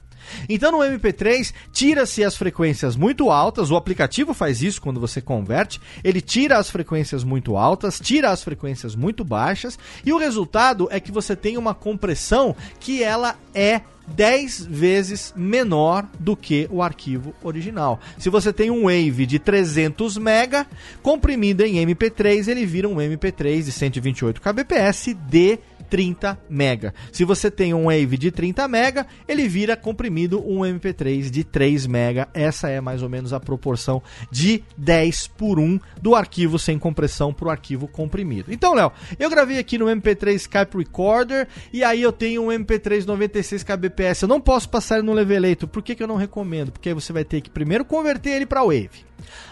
[0.48, 5.80] Então no MP3 tira-se as frequências muito altas, o aplicativo faz isso quando você converte,
[6.02, 11.00] ele tira as frequências muito altas, tira as frequências muito baixas e o resultado é
[11.00, 17.34] que você tem uma compressão que ela é 10 vezes menor do que o arquivo
[17.42, 18.00] original.
[18.18, 20.66] Se você tem um Wave de 300 MB
[21.02, 26.94] comprimido em MP3, ele vira um MP3 de 128 kbps de 30 mega.
[27.12, 31.86] Se você tem um Wave de 30 mega, ele vira comprimido um MP3 de 3
[31.86, 32.28] mega.
[32.34, 37.32] Essa é mais ou menos a proporção de 10 por 1 do arquivo sem compressão
[37.32, 38.52] para o arquivo comprimido.
[38.52, 43.04] Então, Léo, eu gravei aqui no MP3 Skype Recorder e aí eu tenho um MP3
[43.04, 44.22] 96 kbps.
[44.22, 45.68] Eu não posso passar ele no Levelator.
[45.68, 46.72] Por que, que eu não recomendo?
[46.72, 49.06] Porque aí você vai ter que primeiro converter ele para Wave.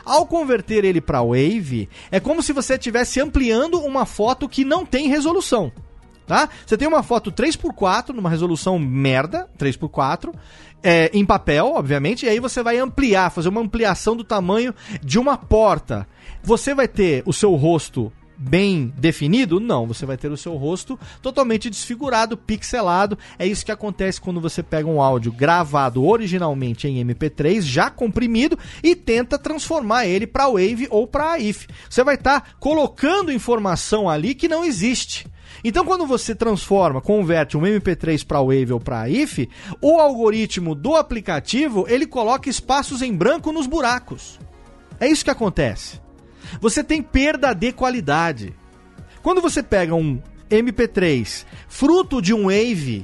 [0.05, 4.85] Ao converter ele para Wave, é como se você estivesse ampliando uma foto que não
[4.85, 5.73] tem resolução
[6.27, 6.49] tá?
[6.67, 10.35] Você tem uma foto 3x4 numa resolução merda, 3x4,
[10.83, 15.19] é, em papel, obviamente, e aí você vai ampliar, fazer uma ampliação do tamanho de
[15.19, 16.07] uma porta.
[16.43, 19.61] Você vai ter o seu rosto bem definido?
[19.61, 23.19] Não, você vai ter o seu rosto totalmente desfigurado, pixelado.
[23.39, 28.59] É isso que acontece quando você pega um áudio gravado originalmente em MP3, já comprimido,
[28.83, 31.67] e tenta transformar ele para Wave ou para AIF.
[31.89, 35.27] Você vai estar tá colocando informação ali que não existe.
[35.67, 39.49] Então, quando você transforma, converte um MP3 para Wave ou para IF,
[39.81, 44.39] o algoritmo do aplicativo ele coloca espaços em branco nos buracos.
[45.01, 45.99] É isso que acontece.
[46.61, 48.55] Você tem perda de qualidade.
[49.23, 53.03] Quando você pega um MP3 fruto de um Wave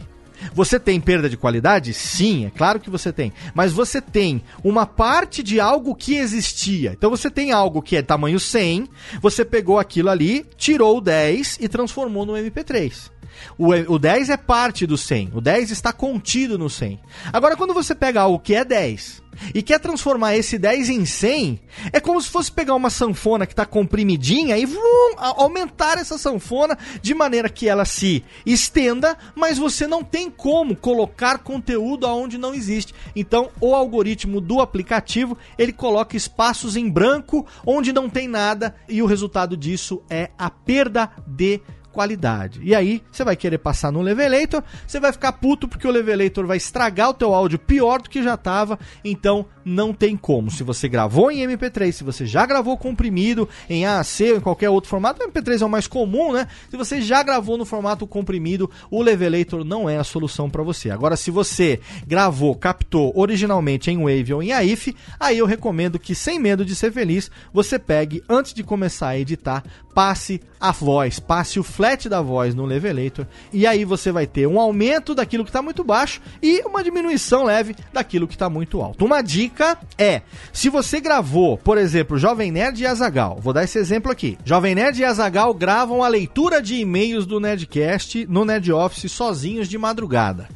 [0.55, 1.93] você tem perda de qualidade?
[1.93, 3.33] Sim, é claro que você tem.
[3.55, 6.93] Mas você tem uma parte de algo que existia.
[6.93, 8.89] Então você tem algo que é tamanho 100,
[9.21, 13.11] você pegou aquilo ali, tirou o 10 e transformou no MP3.
[13.59, 15.33] O, o 10 é parte do 100.
[15.35, 17.01] O 10 está contido no 100.
[17.33, 19.23] Agora, quando você pega algo que é 10
[19.55, 21.61] e quer transformar esse 10 em 100,
[21.93, 26.77] é como se fosse pegar uma sanfona que está comprimidinha e vum, aumentar essa sanfona
[27.01, 32.55] de maneira que ela se estenda, mas você não tem como colocar conteúdo aonde não
[32.55, 32.95] existe.
[33.15, 39.03] Então, o algoritmo do aplicativo, ele coloca espaços em branco onde não tem nada e
[39.03, 41.61] o resultado disso é a perda de
[42.01, 42.61] qualidade.
[42.63, 46.47] E aí, você vai querer passar no Levelator, você vai ficar puto porque o Levelator
[46.47, 50.51] vai estragar o teu áudio pior do que já estava, então não tem como.
[50.51, 54.71] Se você gravou em MP3, se você já gravou comprimido em AAC ou em qualquer
[54.71, 56.49] outro formato, o MP3 é o mais comum, né?
[56.71, 60.91] Se você já gravou no formato comprimido, o Levelator não é a solução para você.
[60.91, 66.15] Agora, se você gravou, captou originalmente em Wave ou em AIF, aí eu recomendo que,
[66.15, 69.63] sem medo de ser feliz, você pegue, antes de começar a editar,
[70.01, 74.47] passe a voz, passe o flat da voz no Levelator, e aí você vai ter
[74.47, 78.81] um aumento daquilo que está muito baixo e uma diminuição leve daquilo que está muito
[78.81, 79.05] alto.
[79.05, 80.23] Uma dica é,
[80.55, 84.39] se você gravou, por exemplo, Jovem Nerd e Azagal, vou dar esse exemplo aqui.
[84.43, 89.69] Jovem Nerd e Azagal gravam a leitura de e-mails do Nerdcast no Nerd Office sozinhos
[89.69, 90.49] de madrugada.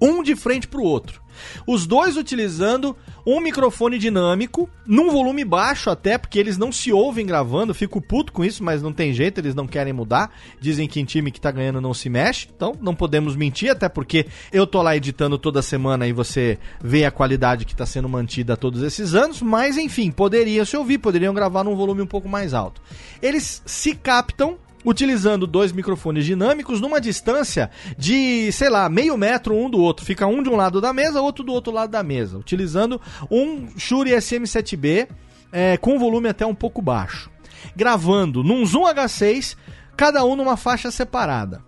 [0.00, 1.22] um de frente para o outro.
[1.66, 7.26] Os dois utilizando um microfone dinâmico, num volume baixo até, porque eles não se ouvem
[7.26, 7.74] gravando.
[7.74, 10.32] Fico puto com isso, mas não tem jeito, eles não querem mudar.
[10.60, 13.88] Dizem que em time que tá ganhando não se mexe, então não podemos mentir, até
[13.88, 18.08] porque eu tô lá editando toda semana e você vê a qualidade que tá sendo
[18.08, 19.40] mantida todos esses anos.
[19.40, 22.80] Mas enfim, poderiam se ouvir, poderiam gravar num volume um pouco mais alto.
[23.20, 29.70] Eles se captam utilizando dois microfones dinâmicos numa distância de, sei lá, meio metro um
[29.70, 30.04] do outro.
[30.04, 33.68] Fica um de um lado da mesa, outro do outro lado da mesa, utilizando um
[33.78, 35.08] Shure SM7B
[35.52, 37.30] é, com volume até um pouco baixo.
[37.76, 39.56] Gravando num Zoom H6,
[39.96, 41.62] cada um numa faixa separada.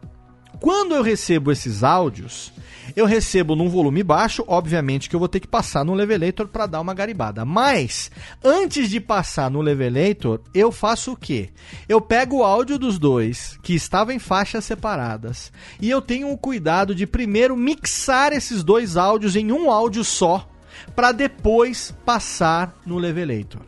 [0.60, 2.52] Quando eu recebo esses áudios,
[2.94, 6.66] eu recebo num volume baixo, obviamente que eu vou ter que passar no Levelator para
[6.66, 7.44] dar uma garibada.
[7.44, 8.10] Mas
[8.42, 11.50] antes de passar no Levelator, eu faço o quê?
[11.88, 16.38] Eu pego o áudio dos dois que estavam em faixas separadas e eu tenho o
[16.38, 20.48] cuidado de primeiro mixar esses dois áudios em um áudio só
[20.94, 23.62] para depois passar no Levelator.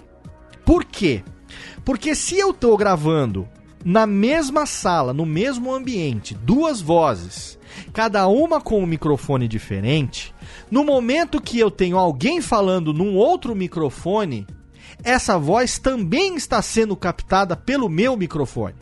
[0.65, 1.23] Por quê?
[1.85, 3.49] Porque se eu estou gravando
[3.87, 7.57] na mesma sala, no mesmo ambiente, duas vozes
[7.93, 10.35] cada uma com um microfone diferente,
[10.69, 14.45] no momento que eu tenho alguém falando num outro microfone,
[15.05, 18.75] essa voz também está sendo captada pelo meu microfone.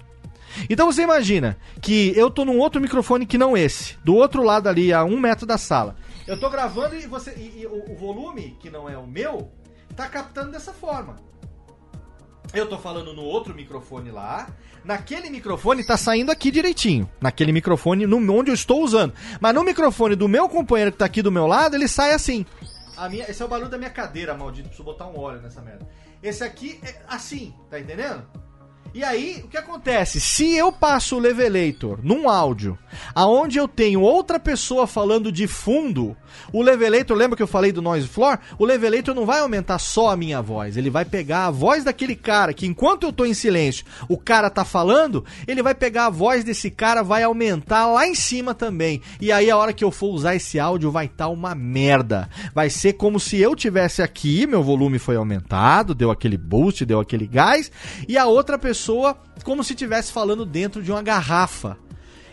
[0.71, 4.71] Então você imagina que eu tô num outro microfone que não esse, do outro lado
[4.71, 5.97] ali, a um metro da sala.
[6.27, 7.35] Eu tô gravando e você.
[7.37, 9.51] E, e o, o volume, que não é o meu,
[9.95, 11.17] tá captando dessa forma.
[12.55, 14.49] Eu tô falando no outro microfone lá.
[14.85, 17.11] Naquele microfone tá saindo aqui direitinho.
[17.21, 19.15] Naquele microfone no, onde eu estou usando.
[19.41, 22.45] Mas no microfone do meu companheiro que tá aqui do meu lado, ele sai assim.
[22.97, 24.69] A minha, esse é o barulho da minha cadeira, maldito.
[24.69, 25.89] Preciso botar um óleo nessa merda.
[26.23, 28.25] Esse aqui é assim, tá entendendo?
[28.93, 30.21] E aí, o que acontece?
[30.21, 32.79] Se eu passo o Levelator num áudio
[33.13, 36.17] aonde eu tenho outra pessoa falando de fundo,
[36.53, 38.39] o Levelator, lembra que eu falei do Noise Floor?
[38.57, 42.15] O Levelator não vai aumentar só a minha voz, ele vai pegar a voz daquele
[42.15, 46.11] cara que enquanto eu tô em silêncio, o cara tá falando, ele vai pegar a
[46.11, 49.03] voz desse cara, vai aumentar lá em cima também.
[49.21, 52.29] E aí a hora que eu for usar esse áudio vai estar tá uma merda.
[52.55, 57.01] Vai ser como se eu tivesse aqui, meu volume foi aumentado, deu aquele boost, deu
[57.01, 57.73] aquele gás,
[58.09, 61.79] e a outra pessoa pessoa como se estivesse falando dentro de uma garrafa.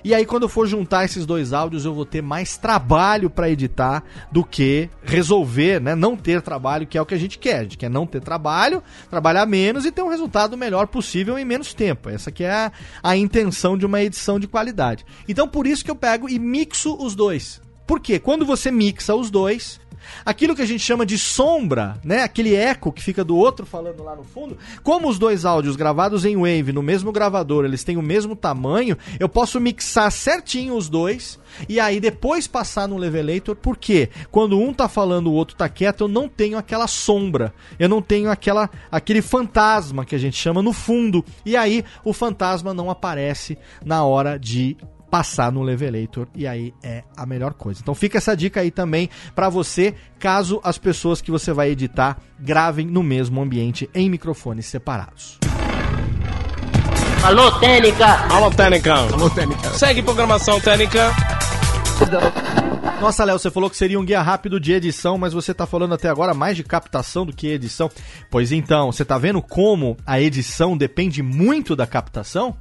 [0.04, 3.52] E aí, quando eu for juntar esses dois áudios, eu vou ter mais trabalho para
[3.52, 5.94] editar do que resolver, né?
[5.94, 7.60] Não ter trabalho, que é o que a gente quer.
[7.60, 8.82] A gente quer não ter trabalho,
[9.12, 12.10] trabalhar menos e ter um resultado melhor possível em menos tempo.
[12.10, 12.72] Essa que é a,
[13.04, 15.06] a intenção de uma edição de qualidade.
[15.30, 17.62] Então, por isso que eu pego e mixo os dois.
[17.86, 19.80] Porque quando você mixa os dois,
[20.26, 22.24] Aquilo que a gente chama de sombra, né?
[22.24, 24.58] Aquele eco que fica do outro falando lá no fundo.
[24.84, 28.98] Como os dois áudios gravados em Wave no mesmo gravador, eles têm o mesmo tamanho,
[29.20, 34.74] eu posso mixar certinho os dois e aí depois passar no levelator, porque quando um
[34.74, 37.54] tá falando, o outro tá quieto, eu não tenho aquela sombra.
[37.80, 41.24] Eu não tenho aquela aquele fantasma que a gente chama no fundo.
[41.46, 44.78] E aí o fantasma não aparece na hora de
[45.12, 47.82] passar no Levelator e aí é a melhor coisa.
[47.82, 52.18] Então fica essa dica aí também para você, caso as pessoas que você vai editar
[52.40, 55.38] gravem no mesmo ambiente em microfones separados.
[57.24, 58.08] Alô, Técnica!
[58.34, 58.94] Alô, Técnica!
[58.94, 59.70] Alô, Técnica!
[59.72, 61.12] Segue programação Técnica!
[63.00, 65.94] Nossa, Léo, você falou que seria um guia rápido de edição, mas você tá falando
[65.94, 67.92] até agora mais de captação do que edição.
[68.30, 72.56] Pois então, você tá vendo como a edição depende muito da captação?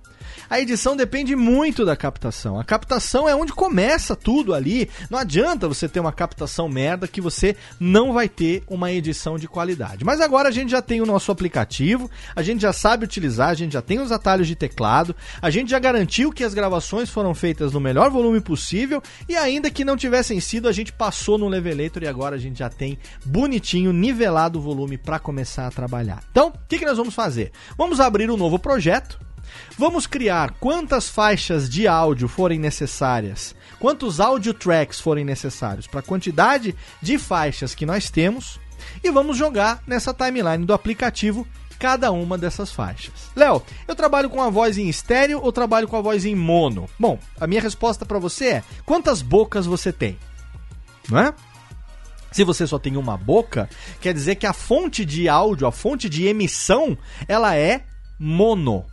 [0.49, 2.59] A edição depende muito da captação.
[2.59, 4.89] A captação é onde começa tudo ali.
[5.09, 9.49] Não adianta você ter uma captação merda que você não vai ter uma edição de
[9.49, 10.05] qualidade.
[10.05, 13.55] Mas agora a gente já tem o nosso aplicativo, a gente já sabe utilizar, a
[13.55, 17.35] gente já tem os atalhos de teclado, a gente já garantiu que as gravações foram
[17.35, 21.49] feitas no melhor volume possível e ainda que não tivessem sido, a gente passou no
[21.49, 26.23] Levelator e agora a gente já tem bonitinho, nivelado o volume para começar a trabalhar.
[26.31, 27.53] Então, o que, que nós vamos fazer?
[27.77, 29.19] Vamos abrir um novo projeto
[29.79, 36.03] Vamos criar quantas faixas de áudio forem necessárias, quantos audio tracks forem necessários para a
[36.03, 38.61] quantidade de faixas que nós temos
[39.03, 41.47] e vamos jogar nessa timeline do aplicativo
[41.79, 43.31] cada uma dessas faixas.
[43.35, 46.89] Léo, eu trabalho com a voz em estéreo ou trabalho com a voz em mono?
[46.99, 50.19] Bom, a minha resposta para você é: quantas bocas você tem?
[51.09, 51.35] Não é?
[52.31, 53.69] Se você só tem uma boca,
[54.01, 56.97] quer dizer que a fonte de áudio, a fonte de emissão,
[57.27, 57.85] ela é
[58.19, 58.85] mono.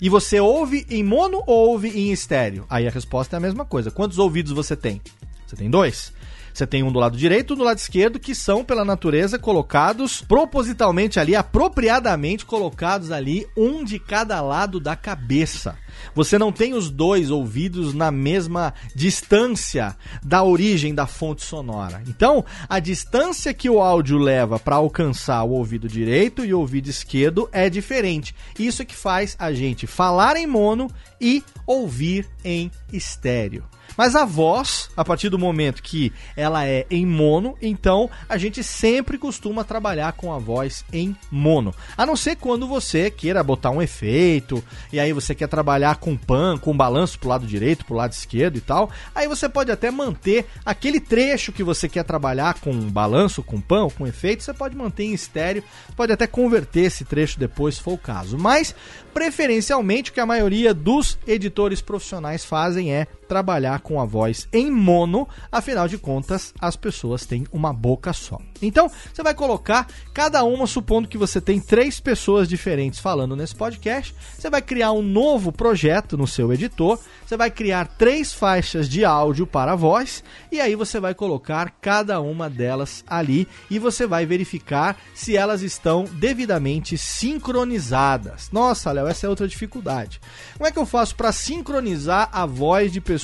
[0.00, 2.64] E você ouve em mono ou ouve em estéreo?
[2.70, 3.90] Aí a resposta é a mesma coisa.
[3.90, 5.00] Quantos ouvidos você tem?
[5.46, 6.12] Você tem dois.
[6.58, 9.38] Você tem um do lado direito e um do lado esquerdo, que são, pela natureza,
[9.38, 15.78] colocados propositalmente ali, apropriadamente colocados ali, um de cada lado da cabeça.
[16.16, 22.02] Você não tem os dois ouvidos na mesma distância da origem da fonte sonora.
[22.08, 26.88] Então, a distância que o áudio leva para alcançar o ouvido direito e o ouvido
[26.88, 28.34] esquerdo é diferente.
[28.58, 30.90] Isso é que faz a gente falar em mono
[31.20, 33.62] e ouvir em estéreo.
[33.98, 38.62] Mas a voz, a partir do momento que ela é em mono, então a gente
[38.62, 41.74] sempre costuma trabalhar com a voz em mono.
[41.96, 46.16] A não ser quando você queira botar um efeito, e aí você quer trabalhar com
[46.16, 48.88] pan, com balanço pro lado direito, pro lado esquerdo e tal.
[49.12, 53.88] Aí você pode até manter aquele trecho que você quer trabalhar com balanço, com pan,
[53.88, 55.64] com efeito, você pode manter em estéreo,
[55.96, 58.38] pode até converter esse trecho depois, se for o caso.
[58.38, 58.72] Mas,
[59.12, 64.70] preferencialmente, o que a maioria dos editores profissionais fazem é trabalhar com a voz em
[64.70, 68.38] mono, afinal de contas, as pessoas têm uma boca só.
[68.60, 73.54] Então, você vai colocar cada uma, supondo que você tem três pessoas diferentes falando nesse
[73.54, 78.88] podcast, você vai criar um novo projeto no seu editor, você vai criar três faixas
[78.88, 83.78] de áudio para a voz, e aí você vai colocar cada uma delas ali e
[83.78, 88.48] você vai verificar se elas estão devidamente sincronizadas.
[88.50, 90.20] Nossa, Léo, essa é outra dificuldade.
[90.56, 93.17] Como é que eu faço para sincronizar a voz de pessoas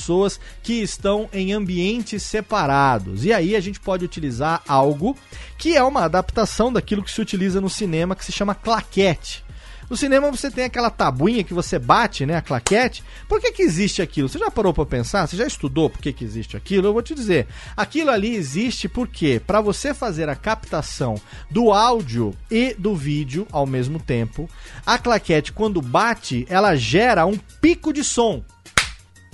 [0.61, 3.25] que estão em ambientes separados?
[3.25, 5.17] E aí a gente pode utilizar algo
[5.57, 9.45] que é uma adaptação daquilo que se utiliza no cinema que se chama claquete.
[9.89, 13.03] No cinema você tem aquela tabuinha que você bate, né, a claquete.
[13.27, 14.27] Por que que existe aquilo?
[14.27, 15.27] Você já parou para pensar?
[15.27, 16.87] Você já estudou por que que existe aquilo?
[16.87, 17.47] Eu vou te dizer.
[17.77, 21.15] Aquilo ali existe porque para você fazer a captação
[21.51, 24.49] do áudio e do vídeo ao mesmo tempo,
[24.85, 28.43] a claquete quando bate, ela gera um pico de som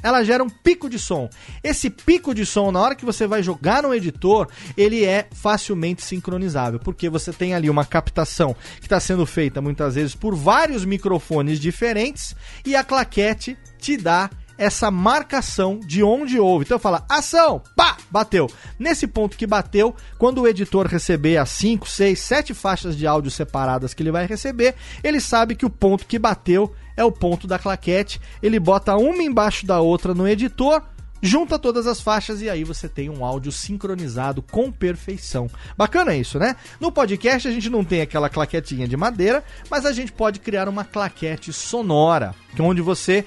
[0.01, 1.29] ela gera um pico de som.
[1.63, 4.47] Esse pico de som, na hora que você vai jogar no editor,
[4.77, 9.95] ele é facilmente sincronizável, porque você tem ali uma captação que está sendo feita muitas
[9.95, 12.35] vezes por vários microfones diferentes
[12.65, 14.29] e a claquete te dá
[14.61, 16.65] essa marcação de onde houve.
[16.65, 18.47] Então fala, ação, pá, bateu.
[18.77, 23.31] Nesse ponto que bateu, quando o editor receber as 5, 6, 7 faixas de áudio
[23.31, 26.71] separadas que ele vai receber, ele sabe que o ponto que bateu
[27.01, 28.21] é o ponto da claquete.
[28.41, 30.81] Ele bota uma embaixo da outra no editor,
[31.21, 35.49] junta todas as faixas e aí você tem um áudio sincronizado com perfeição.
[35.77, 36.55] Bacana isso, né?
[36.79, 40.67] No podcast a gente não tem aquela claquetinha de madeira, mas a gente pode criar
[40.67, 43.25] uma claquete sonora, é onde você,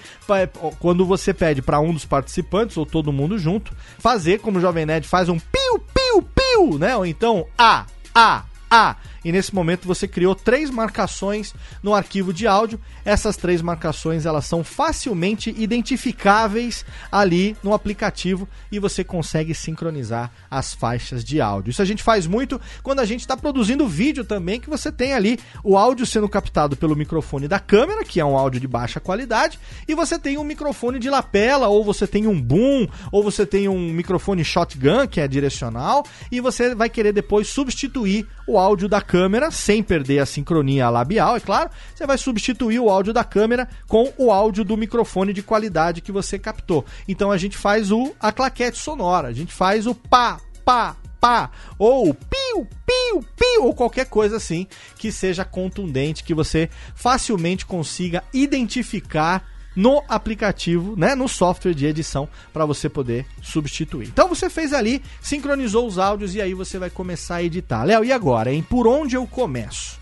[0.80, 4.86] quando você pede para um dos participantes ou todo mundo junto, fazer como o Jovem
[4.86, 6.96] Nerd faz um piu piu piu, né?
[6.96, 12.46] Ou então a a a e nesse momento você criou três marcações no arquivo de
[12.46, 12.78] áudio.
[13.04, 20.74] Essas três marcações elas são facilmente identificáveis ali no aplicativo e você consegue sincronizar as
[20.74, 21.70] faixas de áudio.
[21.70, 25.14] Isso a gente faz muito quando a gente está produzindo vídeo também, que você tem
[25.14, 29.00] ali o áudio sendo captado pelo microfone da câmera, que é um áudio de baixa
[29.00, 29.58] qualidade,
[29.88, 33.68] e você tem um microfone de lapela, ou você tem um boom, ou você tem
[33.68, 39.00] um microfone shotgun, que é direcional, e você vai querer depois substituir o áudio da
[39.00, 43.22] câmera câmera, sem perder a sincronia labial, é claro, você vai substituir o áudio da
[43.22, 46.84] câmera com o áudio do microfone de qualidade que você captou.
[47.06, 51.48] Então a gente faz o a claquete sonora, a gente faz o pá, pá, pá,
[51.78, 54.66] ou piu, piu, piu, ou qualquer coisa assim
[54.98, 62.28] que seja contundente, que você facilmente consiga identificar no aplicativo, né, no software de edição
[62.52, 64.08] para você poder substituir.
[64.08, 67.84] Então você fez ali, sincronizou os áudios e aí você vai começar a editar.
[67.84, 68.64] Léo, e agora, hein?
[68.68, 69.98] Por onde eu começo?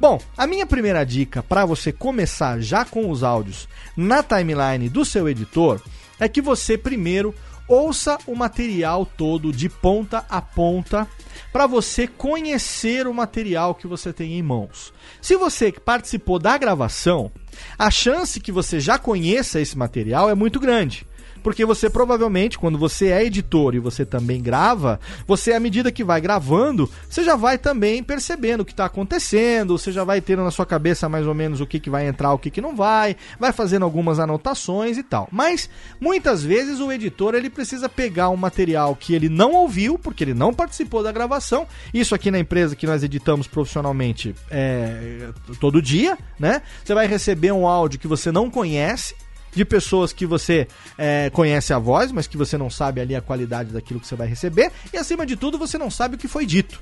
[0.00, 5.04] Bom, a minha primeira dica para você começar já com os áudios na timeline do
[5.04, 5.80] seu editor
[6.18, 7.32] é que você primeiro
[7.68, 11.08] ouça o material todo de ponta a ponta
[11.52, 14.92] para você conhecer o material que você tem em mãos.
[15.20, 17.30] Se você participou da gravação,
[17.78, 21.06] a chance que você já conheça esse material é muito grande.
[21.42, 26.04] Porque você provavelmente, quando você é editor e você também grava, você, à medida que
[26.04, 30.42] vai gravando, você já vai também percebendo o que está acontecendo, você já vai tendo
[30.42, 32.74] na sua cabeça mais ou menos o que, que vai entrar, o que, que não
[32.74, 35.28] vai, vai fazendo algumas anotações e tal.
[35.30, 35.68] Mas,
[36.00, 40.34] muitas vezes, o editor ele precisa pegar um material que ele não ouviu, porque ele
[40.34, 41.66] não participou da gravação.
[41.92, 45.30] Isso aqui na empresa que nós editamos profissionalmente é,
[45.60, 46.62] todo dia, né?
[46.84, 49.14] Você vai receber um áudio que você não conhece
[49.54, 53.20] de pessoas que você é, conhece a voz, mas que você não sabe ali a
[53.20, 56.28] qualidade daquilo que você vai receber, e acima de tudo, você não sabe o que
[56.28, 56.80] foi dito.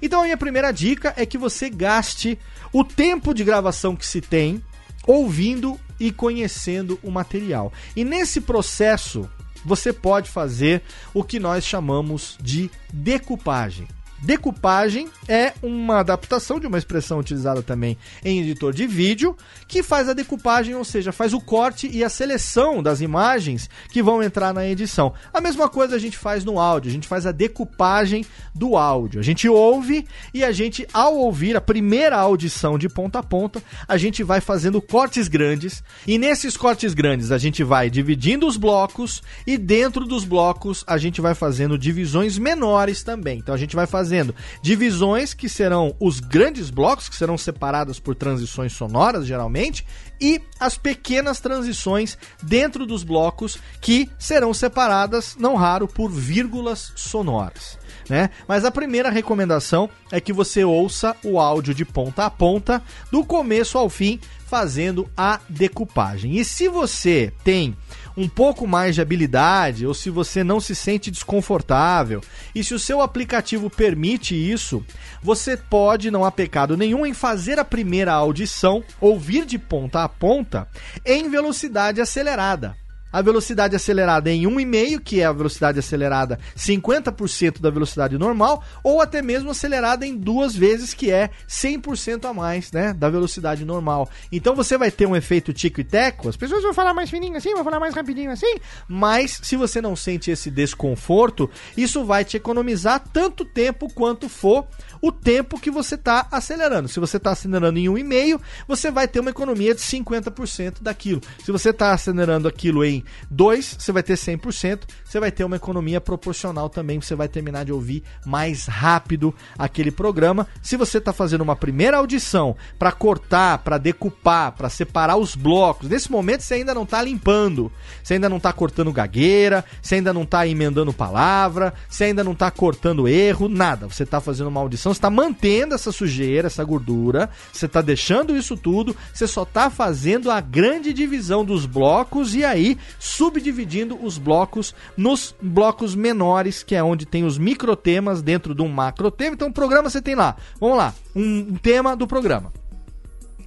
[0.00, 2.38] Então a minha primeira dica é que você gaste
[2.72, 4.62] o tempo de gravação que se tem
[5.06, 7.72] ouvindo e conhecendo o material.
[7.96, 9.28] E nesse processo
[9.64, 10.82] você pode fazer
[11.14, 13.86] o que nós chamamos de decupagem.
[14.22, 20.08] Decupagem é uma adaptação de uma expressão utilizada também em editor de vídeo, que faz
[20.08, 24.54] a decupagem, ou seja, faz o corte e a seleção das imagens que vão entrar
[24.54, 25.12] na edição.
[25.34, 29.18] A mesma coisa a gente faz no áudio, a gente faz a decupagem do áudio.
[29.18, 33.60] A gente ouve e a gente, ao ouvir a primeira audição de ponta a ponta,
[33.88, 38.56] a gente vai fazendo cortes grandes e nesses cortes grandes a gente vai dividindo os
[38.56, 43.38] blocos e dentro dos blocos a gente vai fazendo divisões menores também.
[43.38, 47.98] Então a gente vai fazer fazendo divisões que serão os grandes blocos, que serão separados
[47.98, 49.86] por transições sonoras, geralmente,
[50.20, 57.78] e as pequenas transições dentro dos blocos que serão separadas, não raro, por vírgulas sonoras.
[58.08, 58.28] Né?
[58.46, 63.24] Mas a primeira recomendação é que você ouça o áudio de ponta a ponta, do
[63.24, 66.36] começo ao fim, fazendo a decupagem.
[66.36, 67.74] E se você tem
[68.16, 72.20] um pouco mais de habilidade ou se você não se sente desconfortável.
[72.54, 74.84] E se o seu aplicativo permite isso,
[75.22, 80.08] você pode, não há pecado nenhum, em fazer a primeira audição, ouvir de ponta a
[80.08, 80.68] ponta,
[81.04, 82.81] em velocidade acelerada
[83.12, 89.00] a velocidade acelerada em 1,5, que é a velocidade acelerada 50% da velocidade normal, ou
[89.00, 94.08] até mesmo acelerada em duas vezes, que é 100% a mais, né, da velocidade normal.
[94.30, 97.36] Então você vai ter um efeito tico e teco, as pessoas vão falar mais fininho
[97.36, 98.54] assim, vão falar mais rapidinho assim,
[98.88, 104.66] mas se você não sente esse desconforto, isso vai te economizar tanto tempo quanto for
[105.02, 106.88] o tempo que você está acelerando.
[106.88, 111.20] Se você está acelerando em 1,5, você vai ter uma economia de 50% daquilo.
[111.44, 115.56] Se você está acelerando aquilo em 2, você vai ter 100%, você vai ter uma
[115.56, 120.46] economia proporcional também, você vai terminar de ouvir mais rápido aquele programa.
[120.62, 125.88] Se você está fazendo uma primeira audição para cortar, para decupar, para separar os blocos,
[125.88, 127.72] nesse momento você ainda não está limpando,
[128.04, 132.32] você ainda não está cortando gagueira, você ainda não está emendando palavra, você ainda não
[132.32, 133.88] está cortando erro, nada.
[133.88, 138.36] Você está fazendo uma audição você está mantendo essa sujeira, essa gordura, você está deixando
[138.36, 144.18] isso tudo, você só está fazendo a grande divisão dos blocos e aí subdividindo os
[144.18, 149.34] blocos nos blocos menores, que é onde tem os microtemas dentro de um macro tema.
[149.34, 152.61] Então, o programa você tem lá, vamos lá, um tema do programa.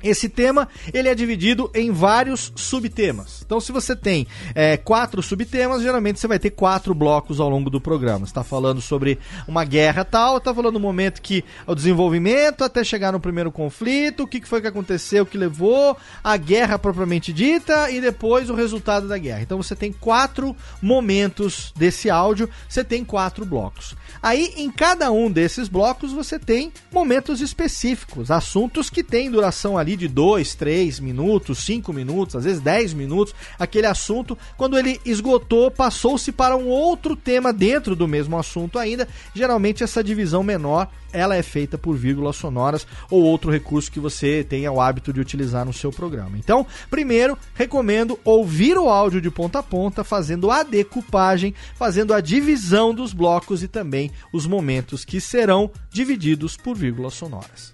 [0.05, 3.41] Esse tema ele é dividido em vários subtemas.
[3.43, 7.71] Então, se você tem é, quatro subtemas, geralmente você vai ter quatro blocos ao longo
[7.71, 8.23] do programa.
[8.23, 13.11] Está falando sobre uma guerra tal, está falando do momento que o desenvolvimento até chegar
[13.11, 17.89] no primeiro conflito, o que foi que aconteceu, o que levou a guerra propriamente dita
[17.89, 19.41] e depois o resultado da guerra.
[19.41, 23.95] Então, você tem quatro momentos desse áudio, você tem quatro blocos.
[24.21, 29.94] Aí, em cada um desses blocos, você tem momentos específicos, assuntos que têm duração ali
[29.95, 34.37] de 2, 3 minutos, 5 minutos, às vezes 10 minutos, aquele assunto.
[34.57, 39.07] Quando ele esgotou, passou-se para um outro tema dentro do mesmo assunto ainda.
[39.33, 44.43] Geralmente essa divisão menor, ela é feita por vírgulas sonoras ou outro recurso que você
[44.43, 46.37] tenha o hábito de utilizar no seu programa.
[46.37, 52.19] Então, primeiro, recomendo ouvir o áudio de ponta a ponta, fazendo a decupagem, fazendo a
[52.19, 57.73] divisão dos blocos e também os momentos que serão divididos por vírgulas sonoras.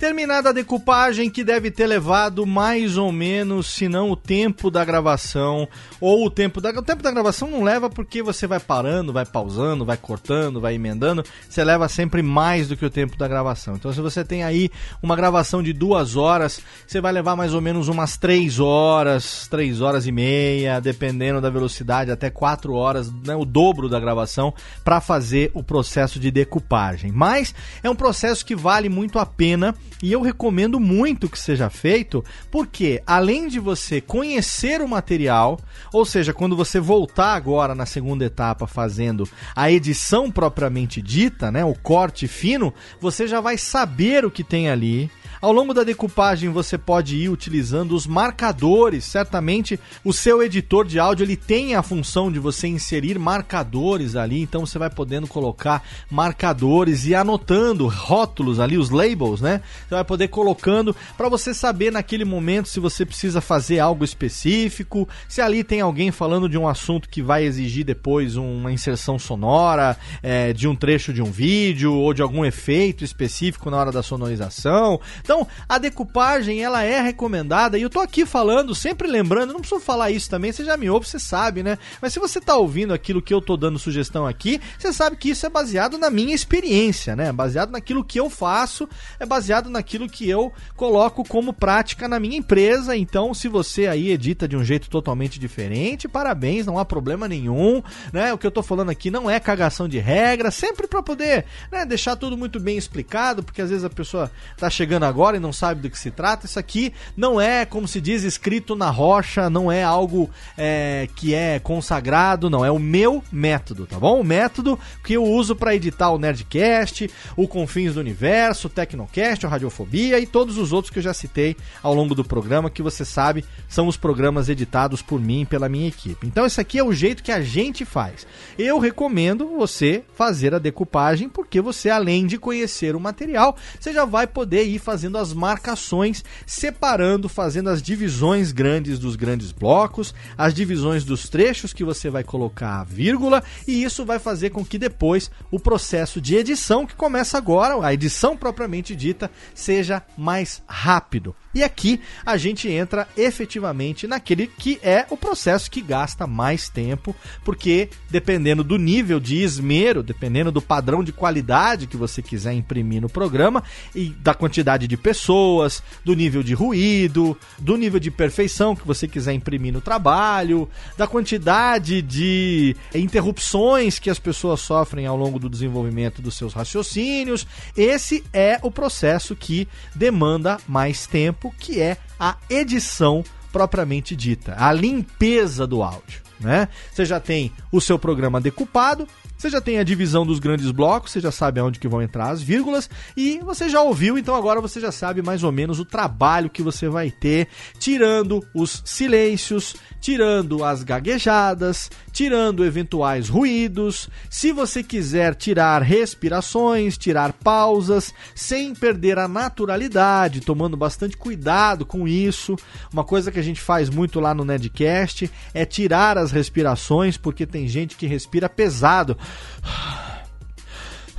[0.00, 4.84] Terminada a decupagem, que deve ter levado mais ou menos, se não o tempo da
[4.84, 5.68] gravação,
[6.00, 6.70] ou o tempo da.
[6.70, 10.74] O tempo da gravação não leva porque você vai parando, vai pausando, vai cortando, vai
[10.74, 11.24] emendando.
[11.48, 13.74] Você leva sempre mais do que o tempo da gravação.
[13.74, 14.70] Então, se você tem aí
[15.02, 19.80] uma gravação de duas horas, você vai levar mais ou menos umas três horas, três
[19.80, 24.54] horas e meia, dependendo da velocidade, até quatro horas, né, o dobro da gravação,
[24.84, 27.10] para fazer o processo de decupagem.
[27.10, 27.52] Mas
[27.82, 29.57] é um processo que vale muito a pena
[30.02, 35.58] e eu recomendo muito que seja feito, porque além de você conhecer o material,
[35.92, 41.64] ou seja, quando você voltar agora na segunda etapa fazendo a edição propriamente dita, né,
[41.64, 45.10] o corte fino, você já vai saber o que tem ali,
[45.40, 49.04] ao longo da decupagem você pode ir utilizando os marcadores.
[49.04, 54.40] Certamente o seu editor de áudio ele tem a função de você inserir marcadores ali,
[54.40, 59.60] então você vai podendo colocar marcadores e anotando rótulos ali, os labels, né?
[59.88, 65.08] Você vai poder colocando para você saber naquele momento se você precisa fazer algo específico,
[65.28, 69.96] se ali tem alguém falando de um assunto que vai exigir depois uma inserção sonora,
[70.22, 74.02] é, de um trecho de um vídeo ou de algum efeito específico na hora da
[74.02, 75.00] sonorização.
[75.28, 79.78] Então, a decupagem, ela é recomendada, e eu tô aqui falando, sempre lembrando, não preciso
[79.78, 81.76] falar isso também, você já me ouve, você sabe, né?
[82.00, 85.28] Mas se você tá ouvindo aquilo que eu tô dando sugestão aqui, você sabe que
[85.28, 87.30] isso é baseado na minha experiência, né?
[87.30, 88.88] Baseado naquilo que eu faço,
[89.20, 92.96] é baseado naquilo que eu coloco como prática na minha empresa.
[92.96, 97.82] Então, se você aí edita de um jeito totalmente diferente, parabéns, não há problema nenhum,
[98.14, 98.32] né?
[98.32, 101.84] O que eu tô falando aqui não é cagação de regra, sempre para poder, né,
[101.84, 105.52] deixar tudo muito bem explicado, porque às vezes a pessoa tá chegando agora e não
[105.52, 106.46] sabe do que se trata.
[106.46, 111.34] Isso aqui não é, como se diz, escrito na rocha, não é algo é, que
[111.34, 114.20] é consagrado, não, é o meu método, tá bom?
[114.20, 119.44] O método que eu uso para editar o Nerdcast, o Confins do Universo, o Tecnocast,
[119.44, 122.82] o Radiofobia e todos os outros que eu já citei ao longo do programa, que
[122.82, 126.26] você sabe são os programas editados por mim e pela minha equipe.
[126.26, 128.26] Então esse aqui é o jeito que a gente faz.
[128.58, 134.04] Eu recomendo você fazer a decupagem, porque você, além de conhecer o material, você já
[134.04, 140.52] vai poder ir fazendo as marcações, separando, fazendo as divisões grandes dos grandes blocos, as
[140.52, 144.78] divisões dos trechos que você vai colocar a vírgula, e isso vai fazer com que
[144.78, 151.34] depois o processo de edição, que começa agora, a edição propriamente dita, seja mais rápido.
[151.54, 157.16] E aqui a gente entra efetivamente naquele que é o processo que gasta mais tempo,
[157.42, 163.00] porque dependendo do nível de esmero, dependendo do padrão de qualidade que você quiser imprimir
[163.00, 168.76] no programa e da quantidade de pessoas, do nível de ruído, do nível de perfeição
[168.76, 170.68] que você quiser imprimir no trabalho,
[170.98, 177.46] da quantidade de interrupções que as pessoas sofrem ao longo do desenvolvimento dos seus raciocínios,
[177.74, 184.54] esse é o processo que demanda mais tempo tempo, que é a edição propriamente dita,
[184.58, 186.28] a limpeza do áudio.
[186.40, 186.68] Né?
[186.92, 191.10] Você já tem o seu programa decupado, você já tem a divisão dos grandes blocos,
[191.10, 194.60] você já sabe aonde que vão entrar as vírgulas e você já ouviu, então agora
[194.60, 199.74] você já sabe mais ou menos o trabalho que você vai ter, tirando os silêncios,
[200.00, 204.08] tirando as gaguejadas, tirando eventuais ruídos.
[204.30, 212.06] Se você quiser tirar respirações, tirar pausas, sem perder a naturalidade, tomando bastante cuidado com
[212.06, 212.56] isso.
[212.92, 217.46] Uma coisa que a gente faz muito lá no Nedcast é tirar as respirações, porque
[217.46, 219.16] tem gente que respira pesado.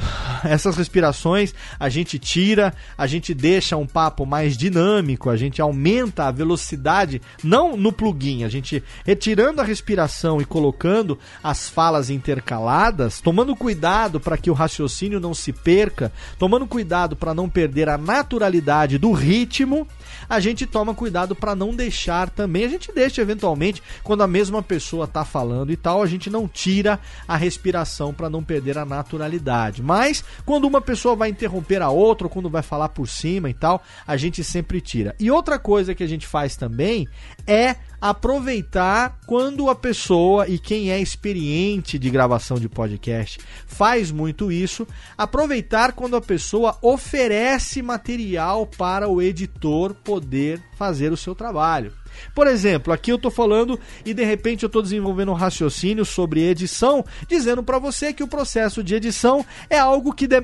[0.43, 6.25] Essas respirações a gente tira, a gente deixa um papo mais dinâmico, a gente aumenta
[6.25, 13.21] a velocidade, não no plugin, a gente retirando a respiração e colocando as falas intercaladas,
[13.21, 17.97] tomando cuidado para que o raciocínio não se perca, tomando cuidado para não perder a
[17.97, 19.87] naturalidade do ritmo
[20.28, 22.66] a gente toma cuidado para não deixar também.
[22.66, 26.47] A gente deixa eventualmente quando a mesma pessoa tá falando e tal, a gente não
[26.47, 29.82] tira a respiração para não perder a naturalidade.
[29.82, 33.53] Mas quando uma pessoa vai interromper a outra, ou quando vai falar por cima e
[33.53, 35.16] tal, a gente sempre tira.
[35.20, 37.07] E outra coisa que a gente faz também
[37.45, 44.51] é aproveitar quando a pessoa e quem é experiente de gravação de podcast faz muito
[44.51, 44.87] isso,
[45.17, 51.93] aproveitar quando a pessoa oferece material para o editor poder fazer o seu trabalho.
[52.33, 56.43] Por exemplo, aqui eu estou falando e de repente eu estou desenvolvendo um raciocínio sobre
[56.43, 60.41] edição, dizendo para você que o processo de edição é algo que, de...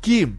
[0.00, 0.32] que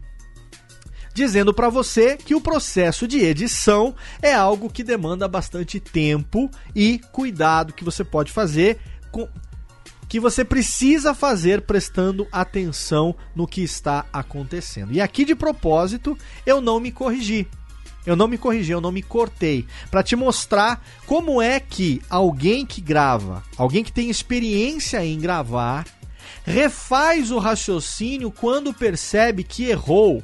[1.16, 7.00] dizendo para você que o processo de edição é algo que demanda bastante tempo e
[7.10, 8.78] cuidado que você pode fazer
[9.10, 9.26] com
[10.10, 14.92] que você precisa fazer prestando atenção no que está acontecendo.
[14.92, 17.48] E aqui de propósito, eu não me corrigi.
[18.04, 19.66] Eu não me corrigi, eu não me cortei.
[19.90, 25.86] Para te mostrar como é que alguém que grava, alguém que tem experiência em gravar,
[26.44, 30.22] refaz o raciocínio quando percebe que errou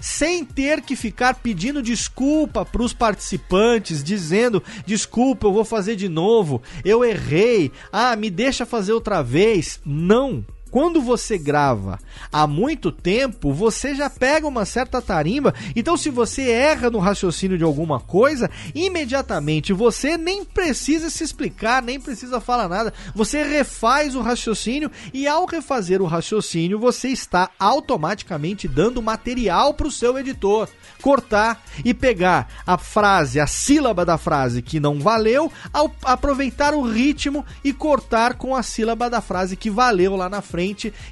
[0.00, 6.08] sem ter que ficar pedindo desculpa para os participantes, dizendo: desculpa, eu vou fazer de
[6.08, 9.80] novo, eu errei, ah, me deixa fazer outra vez.
[9.84, 11.98] Não quando você grava
[12.32, 15.52] há muito tempo, você já pega uma certa tarimba.
[15.74, 21.82] Então, se você erra no raciocínio de alguma coisa, imediatamente você nem precisa se explicar,
[21.82, 22.94] nem precisa falar nada.
[23.14, 29.88] Você refaz o raciocínio e, ao refazer o raciocínio, você está automaticamente dando material para
[29.88, 30.68] o seu editor
[31.02, 36.82] cortar e pegar a frase, a sílaba da frase que não valeu, ao aproveitar o
[36.82, 40.59] ritmo e cortar com a sílaba da frase que valeu lá na frente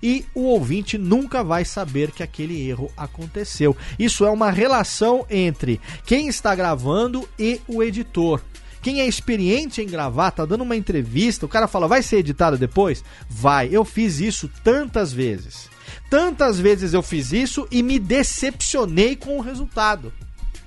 [0.02, 3.76] e o ouvinte nunca vai saber que aquele erro aconteceu.
[3.98, 8.40] Isso é uma relação entre quem está gravando e o editor.
[8.82, 12.56] Quem é experiente em gravar, tá dando uma entrevista, o cara fala, vai ser editado
[12.56, 13.04] depois?
[13.28, 13.68] Vai.
[13.72, 15.68] Eu fiz isso tantas vezes.
[16.08, 20.12] Tantas vezes eu fiz isso e me decepcionei com o resultado.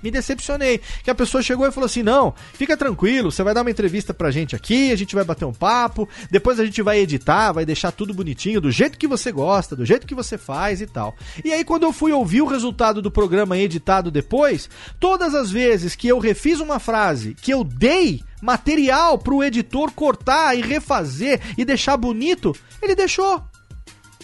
[0.02, 0.80] Me decepcionei.
[1.04, 4.14] Que a pessoa chegou e falou assim: não, fica tranquilo, você vai dar uma entrevista
[4.14, 7.66] pra gente aqui, a gente vai bater um papo, depois a gente vai editar, vai
[7.66, 11.16] deixar tudo bonitinho, do jeito que você gosta, do jeito que você faz e tal.
[11.44, 15.96] E aí, quando eu fui ouvir o resultado do programa editado depois, todas as vezes
[15.96, 21.64] que eu refiz uma frase, que eu dei material pro editor cortar e refazer e
[21.64, 23.44] deixar bonito, ele deixou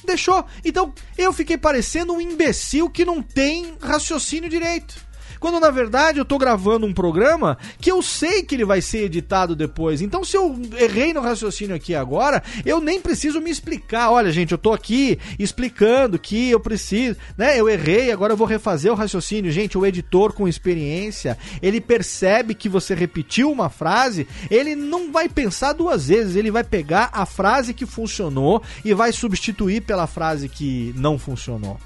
[0.07, 0.45] deixou.
[0.65, 5.06] Então eu fiquei parecendo um imbecil que não tem raciocínio direito.
[5.39, 9.05] Quando na verdade eu tô gravando um programa que eu sei que ele vai ser
[9.05, 10.01] editado depois.
[10.01, 14.11] Então se eu errei no raciocínio aqui agora, eu nem preciso me explicar.
[14.11, 17.59] Olha, gente, eu tô aqui explicando que eu preciso, né?
[17.59, 19.51] Eu errei, agora eu vou refazer o raciocínio.
[19.51, 25.29] Gente, o editor com experiência, ele percebe que você repetiu uma frase, ele não vai
[25.29, 30.49] pensar duas vezes, ele vai pegar a frase que funcionou e vai substituir pela frase
[30.49, 31.77] que não funcionou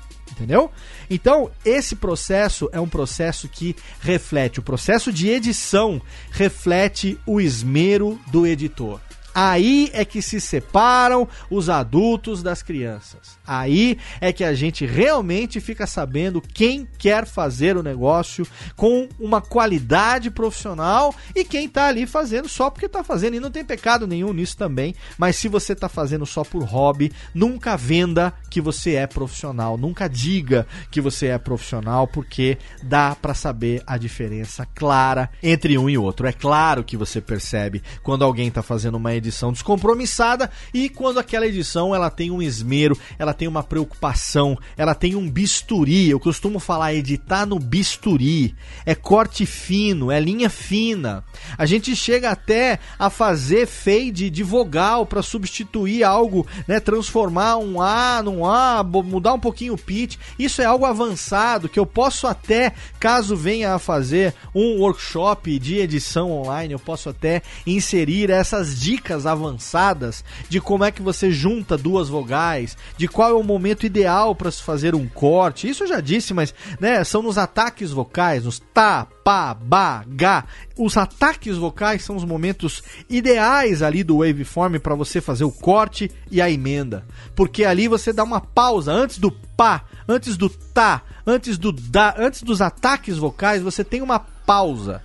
[0.42, 0.72] entendeu?
[1.10, 8.20] Então, esse processo é um processo que reflete, o processo de edição reflete o esmero
[8.32, 9.00] do editor.
[9.34, 13.38] Aí é que se separam os adultos das crianças.
[13.46, 19.42] Aí é que a gente realmente fica sabendo quem quer fazer o negócio com uma
[19.42, 23.36] qualidade profissional e quem está ali fazendo só porque está fazendo.
[23.36, 24.94] E não tem pecado nenhum nisso também.
[25.18, 29.78] Mas se você está fazendo só por hobby, nunca venda que você é profissional.
[29.78, 35.90] Nunca diga que você é profissional, porque dá para saber a diferença clara entre um
[35.90, 36.28] e outro.
[36.28, 41.48] É claro que você percebe quando alguém está fazendo uma edição descompromissada e quando aquela
[41.48, 46.10] edição ela tem um esmero, ela tem uma preocupação, ela tem um bisturi.
[46.10, 48.56] Eu costumo falar editar no bisturi.
[48.86, 51.24] É corte fino, é linha fina.
[51.58, 57.82] A gente chega até a fazer fade de vogal para substituir algo, né, transformar um
[57.82, 60.18] A num A, mudar um pouquinho o pitch.
[60.38, 65.78] Isso é algo avançado que eu posso até, caso venha a fazer um workshop de
[65.78, 71.32] edição online, eu posso até inserir essas dicas técnicas avançadas de como é que você
[71.32, 75.70] junta duas vogais, de qual é o momento ideal para se fazer um corte.
[75.70, 80.46] Isso eu já disse, mas né, são nos ataques vocais, nos tá, pá, ba, ga.
[80.78, 86.10] Os ataques vocais são os momentos ideais ali do waveform para você fazer o corte
[86.30, 87.06] e a emenda.
[87.36, 92.16] Porque ali você dá uma pausa antes do pá, antes do tá, antes do da,
[92.18, 95.04] antes dos ataques vocais, você tem uma pausa.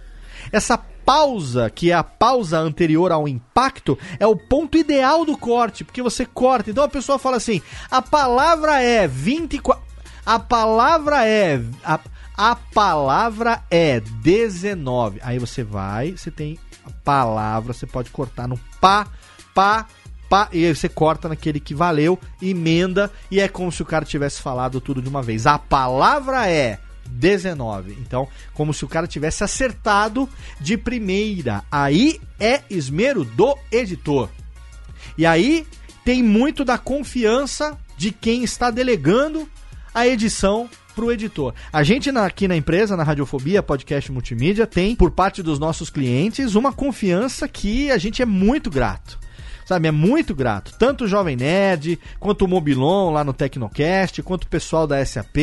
[0.53, 5.85] Essa pausa, que é a pausa anterior ao impacto, é o ponto ideal do corte,
[5.85, 6.69] porque você corta.
[6.69, 9.83] Então a pessoa fala assim: a palavra é 24.
[10.27, 11.63] A palavra é.
[11.85, 12.01] A,
[12.37, 15.21] a palavra é 19.
[15.23, 19.07] Aí você vai, você tem a palavra, você pode cortar no pá,
[19.55, 19.87] pá,
[20.29, 24.05] pá, e aí você corta naquele que valeu, emenda, e é como se o cara
[24.05, 25.47] tivesse falado tudo de uma vez.
[25.47, 26.79] A palavra é
[27.09, 27.97] 19.
[28.01, 30.29] Então, como se o cara tivesse acertado
[30.61, 31.65] de primeira.
[31.71, 34.29] Aí é esmero do editor.
[35.17, 35.67] E aí
[36.05, 39.49] tem muito da confiança de quem está delegando
[39.95, 41.55] a edição para o editor.
[41.73, 45.91] A gente na, aqui na empresa, na Radiofobia Podcast Multimídia, tem, por parte dos nossos
[45.91, 49.19] clientes, uma confiança que a gente é muito grato
[49.67, 49.89] sabe?
[49.89, 50.73] É muito grato.
[50.79, 55.37] Tanto o Jovem Nerd, quanto o Mobilon lá no Tecnocast, quanto o pessoal da SAP,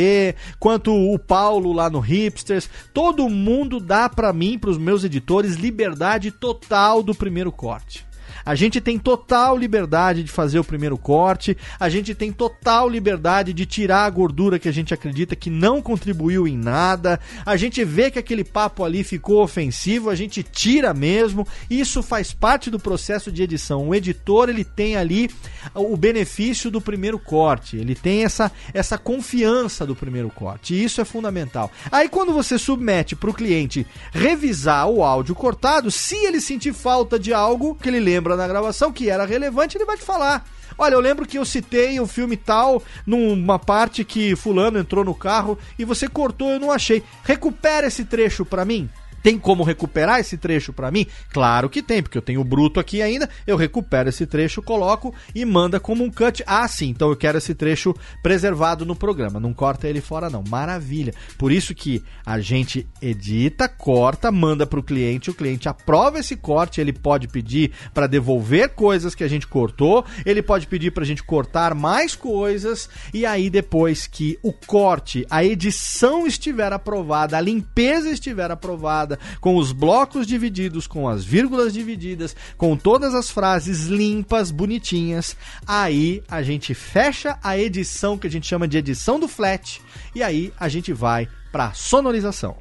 [0.57, 2.69] quanto o Paulo lá no Hipsters.
[2.93, 8.05] Todo mundo dá para mim, para os meus editores, liberdade total do primeiro corte.
[8.45, 13.53] A gente tem total liberdade de fazer o primeiro corte, a gente tem total liberdade
[13.53, 17.83] de tirar a gordura que a gente acredita que não contribuiu em nada, a gente
[17.83, 21.47] vê que aquele papo ali ficou ofensivo, a gente tira mesmo.
[21.69, 23.87] Isso faz parte do processo de edição.
[23.87, 25.29] O editor ele tem ali
[25.73, 30.99] o benefício do primeiro corte, ele tem essa, essa confiança do primeiro corte, e isso
[30.99, 31.71] é fundamental.
[31.91, 37.17] Aí quando você submete para o cliente revisar o áudio cortado, se ele sentir falta
[37.17, 40.45] de algo que ele lembra na gravação que era relevante, ele vai te falar.
[40.77, 45.13] Olha, eu lembro que eu citei o filme tal numa parte que fulano entrou no
[45.13, 47.03] carro e você cortou, eu não achei.
[47.23, 48.89] Recupera esse trecho para mim.
[49.23, 51.07] Tem como recuperar esse trecho para mim?
[51.31, 53.29] Claro que tem, porque eu tenho o bruto aqui ainda.
[53.47, 56.43] Eu recupero esse trecho, coloco e manda como um cut.
[56.45, 59.39] Ah, sim, então eu quero esse trecho preservado no programa.
[59.39, 60.43] Não corta ele fora, não.
[60.49, 61.13] Maravilha.
[61.37, 65.31] Por isso que a gente edita, corta, manda para o cliente.
[65.31, 66.81] O cliente aprova esse corte.
[66.81, 70.03] Ele pode pedir para devolver coisas que a gente cortou.
[70.25, 72.89] Ele pode pedir para a gente cortar mais coisas.
[73.13, 79.55] E aí, depois que o corte, a edição estiver aprovada, a limpeza estiver aprovada com
[79.55, 85.35] os blocos divididos, com as vírgulas divididas, com todas as frases limpas, bonitinhas.
[85.67, 89.81] Aí a gente fecha a edição que a gente chama de edição do flat
[90.15, 92.55] e aí a gente vai para sonorização.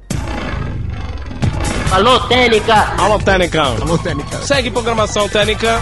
[1.91, 2.73] Alô, Técnica!
[2.97, 3.61] Alô, Técnica!
[3.61, 4.41] Alô, Técnica!
[4.41, 5.79] Segue programação Técnica.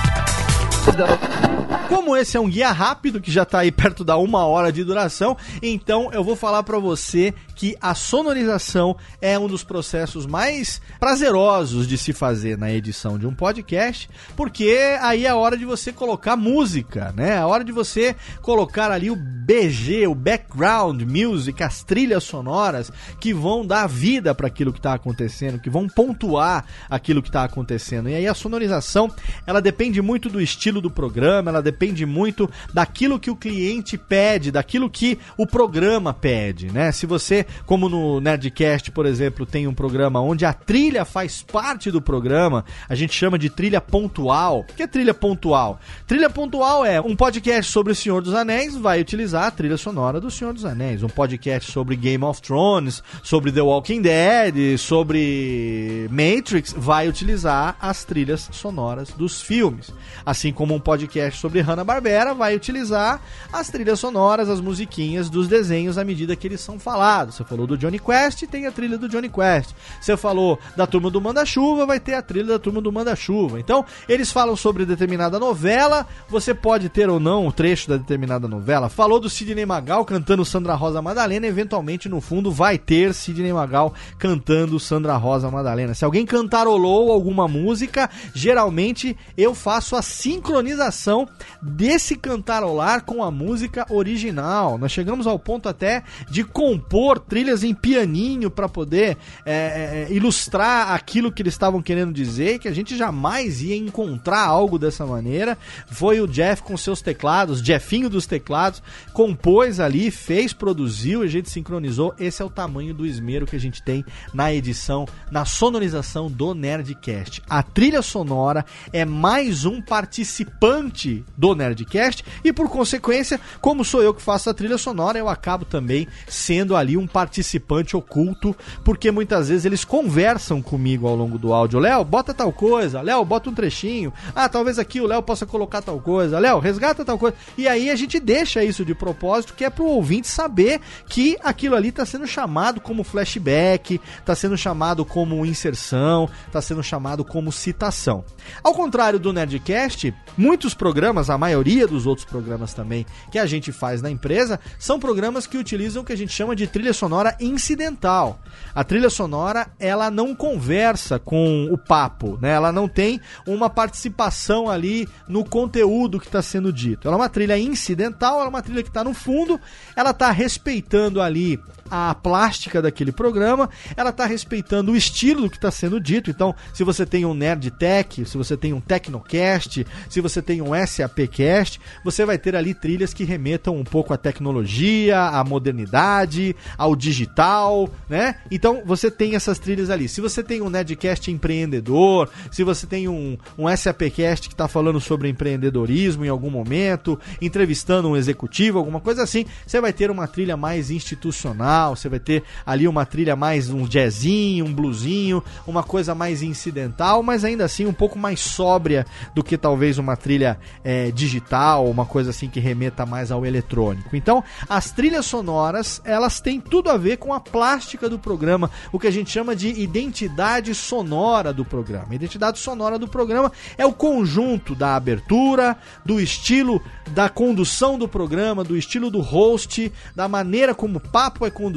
[1.91, 4.81] Como esse é um guia rápido, que já está aí perto da uma hora de
[4.81, 10.81] duração, então eu vou falar para você que a sonorização é um dos processos mais
[11.01, 15.65] prazerosos de se fazer na edição de um podcast, porque aí é a hora de
[15.65, 17.31] você colocar música, né?
[17.31, 22.89] É a hora de você colocar ali o BG, o background music, as trilhas sonoras
[23.19, 27.43] que vão dar vida para aquilo que está acontecendo, que vão pontuar aquilo que está
[27.43, 28.07] acontecendo.
[28.07, 29.11] E aí a sonorização,
[29.45, 34.51] ela depende muito do estilo do programa, ela depende muito daquilo que o cliente pede,
[34.51, 36.91] daquilo que o programa pede, né?
[36.91, 41.91] Se você como no Nerdcast, por exemplo, tem um programa onde a trilha faz parte
[41.91, 44.59] do programa, a gente chama de trilha pontual.
[44.61, 45.79] O que é trilha pontual?
[46.07, 50.19] Trilha pontual é um podcast sobre o Senhor dos Anéis, vai utilizar a trilha sonora
[50.19, 51.03] do Senhor dos Anéis.
[51.03, 58.03] Um podcast sobre Game of Thrones, sobre The Walking Dead, sobre Matrix, vai utilizar as
[58.03, 59.93] trilhas sonoras dos filmes.
[60.25, 65.97] Assim como um podcast sobre Hanna-Barbera vai utilizar as trilhas sonoras, as musiquinhas dos desenhos
[65.97, 67.35] à medida que eles são falados.
[67.35, 69.71] Você falou do Johnny Quest, tem a trilha do Johnny Quest.
[69.99, 73.59] Você falou da turma do Manda-Chuva, vai ter a trilha da turma do Manda-Chuva.
[73.59, 78.47] Então, eles falam sobre determinada novela, você pode ter ou não o trecho da determinada
[78.47, 78.89] novela.
[78.89, 83.93] Falou do Sidney Magal cantando Sandra Rosa Madalena, eventualmente no fundo vai ter Sidney Magal
[84.17, 85.93] cantando Sandra Rosa Madalena.
[85.93, 91.27] Se alguém cantarolou alguma música, geralmente eu faço a sincronização
[91.61, 94.77] desse cantarolar com a música original.
[94.77, 100.91] Nós chegamos ao ponto até de compor trilhas em pianinho para poder é, é, ilustrar
[100.91, 105.57] aquilo que eles estavam querendo dizer, que a gente jamais ia encontrar algo dessa maneira.
[105.87, 108.81] Foi o Jeff com seus teclados, Jeffinho dos teclados,
[109.13, 112.13] compôs ali, fez, produziu, a gente sincronizou.
[112.19, 114.03] Esse é o tamanho do esmero que a gente tem
[114.33, 117.41] na edição, na sonorização do Nerdcast.
[117.49, 124.13] A trilha sonora é mais um participante do Nerdcast e por consequência, como sou eu
[124.13, 129.49] que faço a trilha sonora, eu acabo também sendo ali um participante oculto, porque muitas
[129.49, 131.79] vezes eles conversam comigo ao longo do áudio.
[131.79, 133.01] Léo, bota tal coisa.
[133.01, 134.13] Léo, bota um trechinho.
[134.35, 136.39] Ah, talvez aqui o Léo possa colocar tal coisa.
[136.39, 137.35] Léo, resgata tal coisa.
[137.57, 141.75] E aí a gente deixa isso de propósito, que é pro ouvinte saber que aquilo
[141.75, 147.51] ali está sendo chamado como flashback, está sendo chamado como inserção, está sendo chamado como
[147.51, 148.23] citação.
[148.63, 153.71] Ao contrário do Nerdcast, muitos programas, a maioria dos outros programas também que a gente
[153.71, 157.35] faz na empresa, são programas que utilizam o que a gente chama de trilha sonora
[157.39, 158.39] incidental.
[158.75, 162.51] A trilha sonora, ela não conversa com o papo, né?
[162.51, 167.07] Ela não tem uma participação ali no conteúdo que está sendo dito.
[167.07, 169.59] Ela é uma trilha incidental, ela é uma trilha que está no fundo,
[169.95, 171.59] ela está respeitando ali
[171.91, 176.31] a plástica daquele programa, ela está respeitando o estilo do que está sendo dito.
[176.31, 180.61] Então, se você tem um Nerd Tech, se você tem um Tecnocast, se você tem
[180.61, 186.55] um SAPcast, você vai ter ali trilhas que remetam um pouco à tecnologia, à modernidade,
[186.77, 188.35] ao digital, né?
[188.49, 190.07] Então, você tem essas trilhas ali.
[190.07, 195.01] Se você tem um Nerdcast empreendedor, se você tem um, um SAPcast que está falando
[195.01, 200.25] sobre empreendedorismo em algum momento, entrevistando um executivo, alguma coisa assim, você vai ter uma
[200.25, 205.83] trilha mais institucional você vai ter ali uma trilha mais um jazzinho, um bluesinho, uma
[205.83, 210.57] coisa mais incidental, mas ainda assim um pouco mais sóbria do que talvez uma trilha
[210.83, 214.15] é, digital, uma coisa assim que remeta mais ao eletrônico.
[214.15, 218.99] Então, as trilhas sonoras, elas têm tudo a ver com a plástica do programa, o
[218.99, 222.13] que a gente chama de identidade sonora do programa.
[222.13, 228.63] Identidade sonora do programa é o conjunto da abertura, do estilo da condução do programa,
[228.63, 231.70] do estilo do host, da maneira como o papo é conduzido,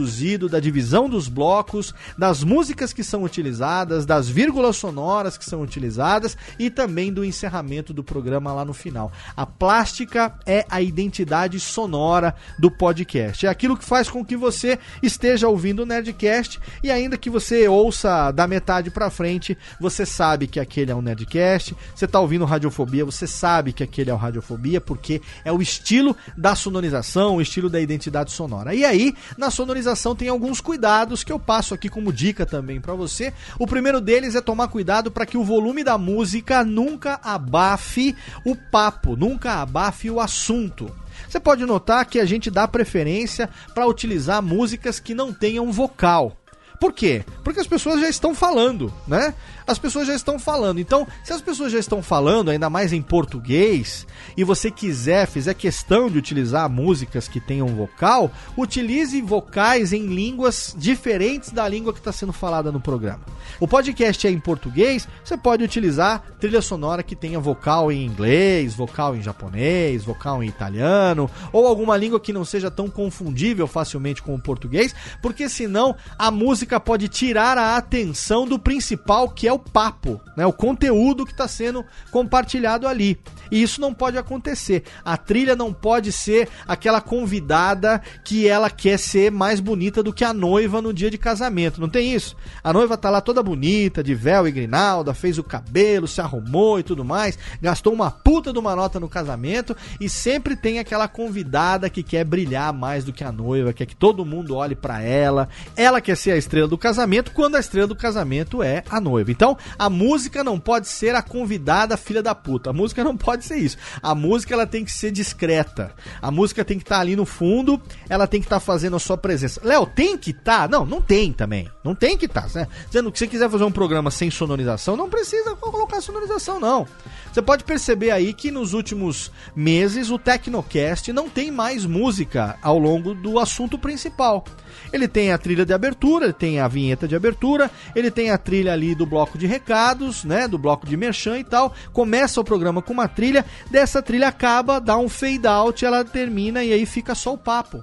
[0.48, 6.36] da divisão dos blocos, das músicas que são utilizadas, das vírgulas sonoras que são utilizadas
[6.58, 9.12] e também do encerramento do programa lá no final.
[9.36, 13.46] A plástica é a identidade sonora do podcast.
[13.46, 17.68] É aquilo que faz com que você esteja ouvindo o Nerdcast e ainda que você
[17.68, 21.76] ouça da metade para frente, você sabe que aquele é um Nerdcast.
[21.94, 26.16] Você está ouvindo Radiofobia, você sabe que aquele é o Radiofobia porque é o estilo
[26.36, 28.74] da sonorização, o estilo da identidade sonora.
[28.74, 29.83] E aí, na sonorização
[30.14, 33.32] tem alguns cuidados que eu passo aqui como dica também para você.
[33.58, 38.14] O primeiro deles é tomar cuidado para que o volume da música nunca abafe
[38.44, 40.90] o papo, nunca abafe o assunto.
[41.28, 46.36] Você pode notar que a gente dá preferência para utilizar músicas que não tenham vocal.
[46.80, 47.24] Por quê?
[47.42, 49.34] Porque as pessoas já estão falando, né?
[49.66, 50.78] As pessoas já estão falando.
[50.78, 54.06] Então, se as pessoas já estão falando, ainda mais em português,
[54.36, 60.74] e você quiser, fizer questão de utilizar músicas que tenham vocal, utilize vocais em línguas
[60.76, 63.20] diferentes da língua que está sendo falada no programa.
[63.60, 68.74] O podcast é em português, você pode utilizar trilha sonora que tenha vocal em inglês,
[68.74, 74.22] vocal em japonês, vocal em italiano, ou alguma língua que não seja tão confundível facilmente
[74.22, 79.53] com o português, porque senão a música pode tirar a atenção do principal, que é
[79.54, 80.46] o papo, né?
[80.46, 83.18] O conteúdo que está sendo compartilhado ali.
[83.50, 84.84] E isso não pode acontecer.
[85.04, 90.24] A trilha não pode ser aquela convidada que ela quer ser mais bonita do que
[90.24, 91.80] a noiva no dia de casamento.
[91.80, 92.36] Não tem isso?
[92.62, 96.78] A noiva tá lá toda bonita, de véu e grinalda, fez o cabelo, se arrumou
[96.78, 101.06] e tudo mais, gastou uma puta de uma nota no casamento e sempre tem aquela
[101.06, 105.02] convidada que quer brilhar mais do que a noiva, quer que todo mundo olhe para
[105.02, 105.48] ela.
[105.76, 109.30] Ela quer ser a estrela do casamento quando a estrela do casamento é a noiva.
[109.30, 109.43] Então,
[109.78, 112.70] a música não pode ser a convidada filha da puta.
[112.70, 113.76] A música não pode ser isso.
[114.02, 115.92] A música ela tem que ser discreta.
[116.22, 118.96] A música tem que estar tá ali no fundo, ela tem que estar tá fazendo
[118.96, 119.60] a sua presença.
[119.62, 120.62] Léo, tem que estar?
[120.62, 120.68] Tá?
[120.68, 121.68] Não, não tem também.
[121.82, 122.68] Não tem que estar, tá, né?
[122.86, 126.86] Dizendo que você quiser fazer um programa sem sonorização, não precisa colocar sonorização, não.
[127.32, 132.78] Você pode perceber aí que nos últimos meses o Tecnocast não tem mais música ao
[132.78, 134.44] longo do assunto principal.
[134.92, 138.38] Ele tem a trilha de abertura, ele tem a vinheta de abertura, ele tem a
[138.38, 141.74] trilha ali do bloco de recados, né, do bloco de merchan e tal.
[141.92, 146.62] Começa o programa com uma trilha, dessa trilha acaba, dá um fade out, ela termina
[146.64, 147.82] e aí fica só o papo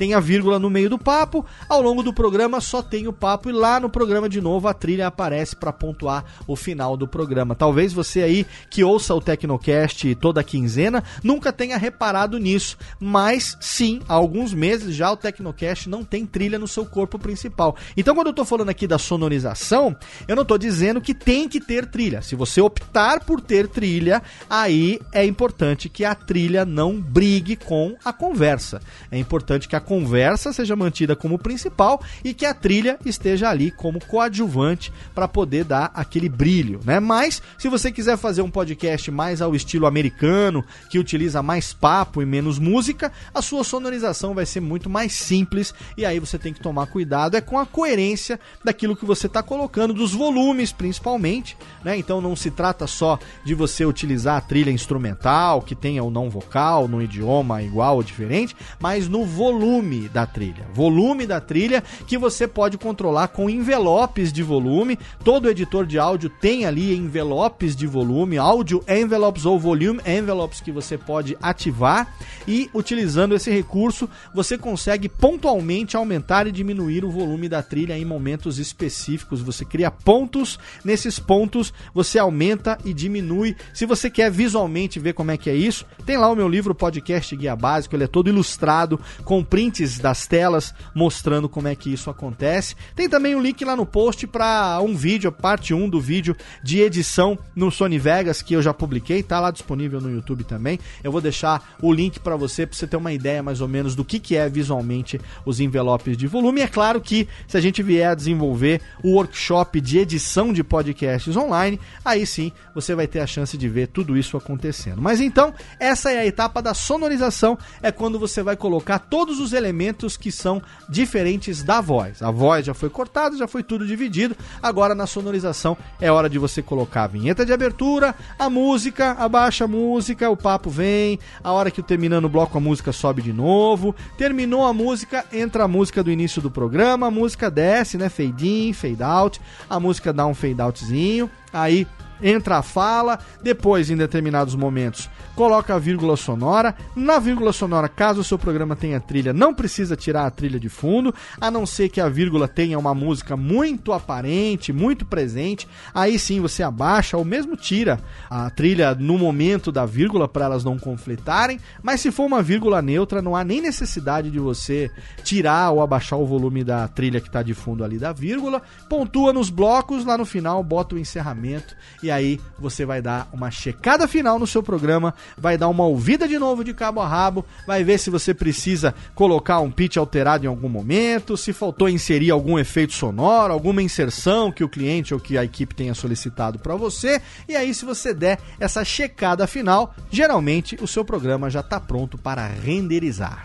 [0.00, 1.44] tem a vírgula no meio do papo.
[1.68, 4.72] Ao longo do programa só tem o papo e lá no programa de novo a
[4.72, 7.54] trilha aparece para pontuar o final do programa.
[7.54, 14.00] Talvez você aí que ouça o Tecnocast toda quinzena nunca tenha reparado nisso, mas sim,
[14.08, 17.76] há alguns meses já o Tecnocast não tem trilha no seu corpo principal.
[17.94, 19.94] Então quando eu tô falando aqui da sonorização,
[20.26, 22.22] eu não tô dizendo que tem que ter trilha.
[22.22, 27.94] Se você optar por ter trilha, aí é importante que a trilha não brigue com
[28.02, 28.80] a conversa.
[29.10, 33.72] É importante que a conversa seja mantida como principal e que a trilha esteja ali
[33.72, 37.00] como coadjuvante para poder dar aquele brilho, né?
[37.00, 42.22] Mas se você quiser fazer um podcast mais ao estilo americano, que utiliza mais papo
[42.22, 46.52] e menos música, a sua sonorização vai ser muito mais simples e aí você tem
[46.52, 51.56] que tomar cuidado é com a coerência daquilo que você está colocando, dos volumes principalmente,
[51.82, 51.98] né?
[51.98, 56.30] Então não se trata só de você utilizar a trilha instrumental que tenha ou não
[56.30, 60.66] vocal, no idioma igual ou diferente, mas no volume volume da trilha.
[60.74, 64.98] Volume da trilha que você pode controlar com envelopes de volume.
[65.24, 70.70] Todo editor de áudio tem ali envelopes de volume, áudio envelopes ou volume envelopes que
[70.70, 72.14] você pode ativar
[72.46, 78.04] e utilizando esse recurso você consegue pontualmente aumentar e diminuir o volume da trilha em
[78.04, 79.40] momentos específicos.
[79.40, 83.56] Você cria pontos, nesses pontos você aumenta e diminui.
[83.72, 86.74] Se você quer visualmente ver como é que é isso, tem lá o meu livro
[86.74, 91.92] podcast guia básico, ele é todo ilustrado com prints das telas mostrando como é que
[91.92, 92.74] isso acontece.
[92.96, 96.80] Tem também um link lá no post para um vídeo, parte 1 do vídeo de
[96.80, 100.78] edição no Sony Vegas que eu já publiquei, tá lá disponível no YouTube também.
[101.04, 103.94] Eu vou deixar o link para você para você ter uma ideia mais ou menos
[103.94, 106.62] do que que é visualmente os envelopes de volume.
[106.62, 111.36] É claro que se a gente vier a desenvolver o workshop de edição de podcasts
[111.36, 115.02] online, aí sim você vai ter a chance de ver tudo isso acontecendo.
[115.02, 119.49] Mas então, essa é a etapa da sonorização, é quando você vai colocar todos os
[119.50, 122.22] os elementos que são diferentes da voz.
[122.22, 124.36] A voz já foi cortada, já foi tudo dividido.
[124.62, 129.64] Agora na sonorização é hora de você colocar a vinheta de abertura, a música, abaixa
[129.64, 131.18] a música, o papo vem.
[131.42, 133.94] A hora que terminando o bloco a música sobe de novo.
[134.16, 138.08] Terminou a música, entra a música do início do programa, a música desce, né?
[138.08, 139.40] Fade in, fade out.
[139.68, 141.30] A música dá um fade outzinho.
[141.52, 141.86] Aí
[142.22, 146.74] entra a fala, depois, em determinados momentos, coloca a vírgula sonora.
[146.94, 150.68] Na vírgula sonora, caso o seu programa tenha trilha, não precisa tirar a trilha de
[150.68, 155.68] fundo, a não ser que a vírgula tenha uma música muito aparente, muito presente.
[155.94, 160.64] Aí sim você abaixa ou mesmo tira a trilha no momento da vírgula para elas
[160.64, 161.58] não conflitarem.
[161.82, 164.90] Mas se for uma vírgula neutra, não há nem necessidade de você
[165.24, 168.62] tirar ou abaixar o volume da trilha que está de fundo ali da vírgula.
[168.88, 173.50] Pontua nos blocos, lá no final bota o encerramento e aí você vai dar uma
[173.50, 177.44] checada final no seu programa, vai dar uma ouvida de novo de cabo a rabo,
[177.66, 182.30] vai ver se você precisa colocar um pitch alterado em algum momento, se faltou inserir
[182.30, 186.76] algum efeito sonoro, alguma inserção que o cliente ou que a equipe tenha solicitado para
[186.76, 187.20] você.
[187.48, 192.18] E aí, se você der essa checada final, geralmente o seu programa já está pronto
[192.18, 193.44] para renderizar.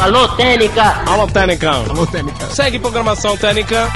[0.00, 1.02] Alô, Técnica!
[1.06, 1.70] Alô, Técnica!
[1.70, 2.46] Alô, Técnica!
[2.50, 3.88] Segue programação Técnica!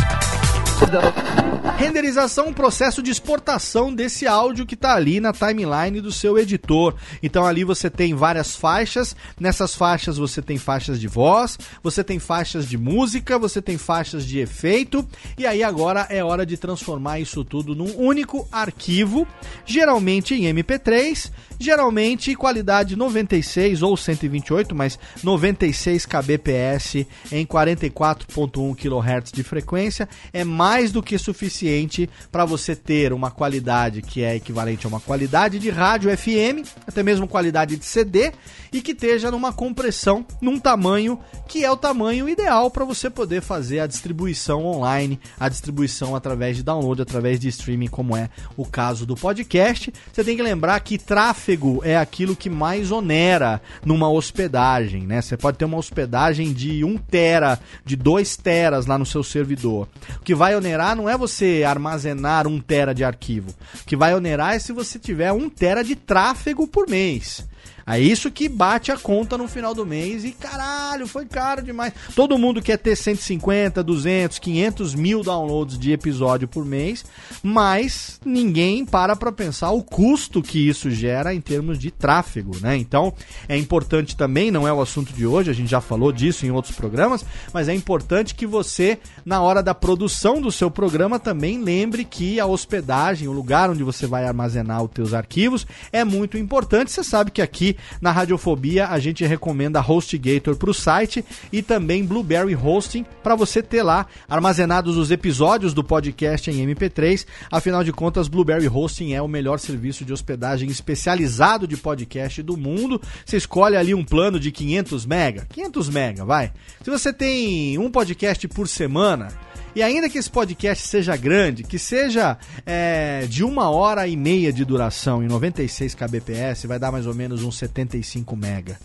[1.79, 6.97] Renderização, um processo de exportação desse áudio que está ali na timeline do seu editor.
[7.23, 12.19] Então ali você tem várias faixas, nessas faixas você tem faixas de voz, você tem
[12.19, 15.07] faixas de música, você tem faixas de efeito,
[15.39, 19.25] e aí agora é hora de transformar isso tudo num único arquivo,
[19.65, 29.43] geralmente em MP3, geralmente qualidade 96 ou 128, mas 96 kbps em 44.1 kHz de
[29.43, 34.89] frequência é mais do que suficiente para você ter uma qualidade que é equivalente a
[34.89, 38.33] uma qualidade de rádio FM, até mesmo qualidade de CD
[38.73, 41.19] e que esteja numa compressão num tamanho
[41.49, 46.57] que é o tamanho ideal para você poder fazer a distribuição online, a distribuição através
[46.57, 49.93] de download, através de streaming, como é o caso do podcast.
[50.13, 51.48] Você tem que lembrar que tráfego
[51.85, 55.23] é aquilo que mais onera numa hospedagem, né?
[55.23, 59.89] Você pode ter uma hospedagem de 1 tera, de 2 teras lá no seu servidor.
[60.17, 63.51] O que vai onerar não é você armazenar 1 tera de arquivo.
[63.81, 67.47] O que vai onerar é se você tiver 1 tera de tráfego por mês.
[67.89, 71.95] É isso que bate a conta no final do mês e caralho, foi caro demais.
[72.15, 77.05] Todo mundo quer ter 150, 200, 500 mil downloads de episódio por mês,
[77.43, 82.77] mas ninguém para para pensar o custo que isso gera em termos de tráfego, né?
[82.77, 83.15] Então
[83.49, 86.51] é importante também, não é o assunto de hoje, a gente já falou disso em
[86.51, 87.25] outros programas,
[87.55, 92.39] mas é importante que você, na hora da produção do seu programa, também lembre que
[92.39, 96.93] a hospedagem, o lugar onde você vai armazenar os teus arquivos, é muito importante.
[96.93, 102.05] Você sabe que aqui na Radiofobia a gente recomenda HostGator para o site e também
[102.05, 107.27] Blueberry Hosting para você ter lá armazenados os episódios do podcast em MP3.
[107.51, 112.57] Afinal de contas, Blueberry Hosting é o melhor serviço de hospedagem especializado de podcast do
[112.57, 113.01] mundo.
[113.25, 116.53] Você escolhe ali um plano de 500 mega, 500 mega, vai.
[116.83, 119.29] Se você tem um podcast por semana,
[119.75, 124.53] e ainda que esse podcast seja grande, que seja é, de uma hora e meia
[124.53, 128.79] de duração em 96 kbps, vai dar mais ou menos uns 75 mega.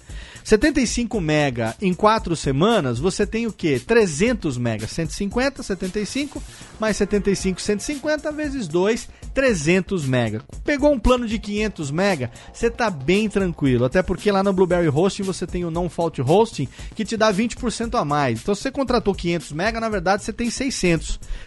[0.44, 3.80] 75 mega em 4 semanas, você tem o que?
[3.80, 4.88] 300 mega.
[4.88, 6.44] 150, 75,
[6.80, 10.44] mais 75, 150 vezes 2, 300 mega.
[10.66, 13.86] Pegou um plano de 500 mega, você tá bem tranquilo.
[13.86, 17.34] Até porque lá no Blueberry Hosting você tem o Non Fault Hosting que te dá
[17.34, 18.42] 20% a mais.
[18.42, 20.73] Então se você contratou 500 mega, na verdade você tem 600.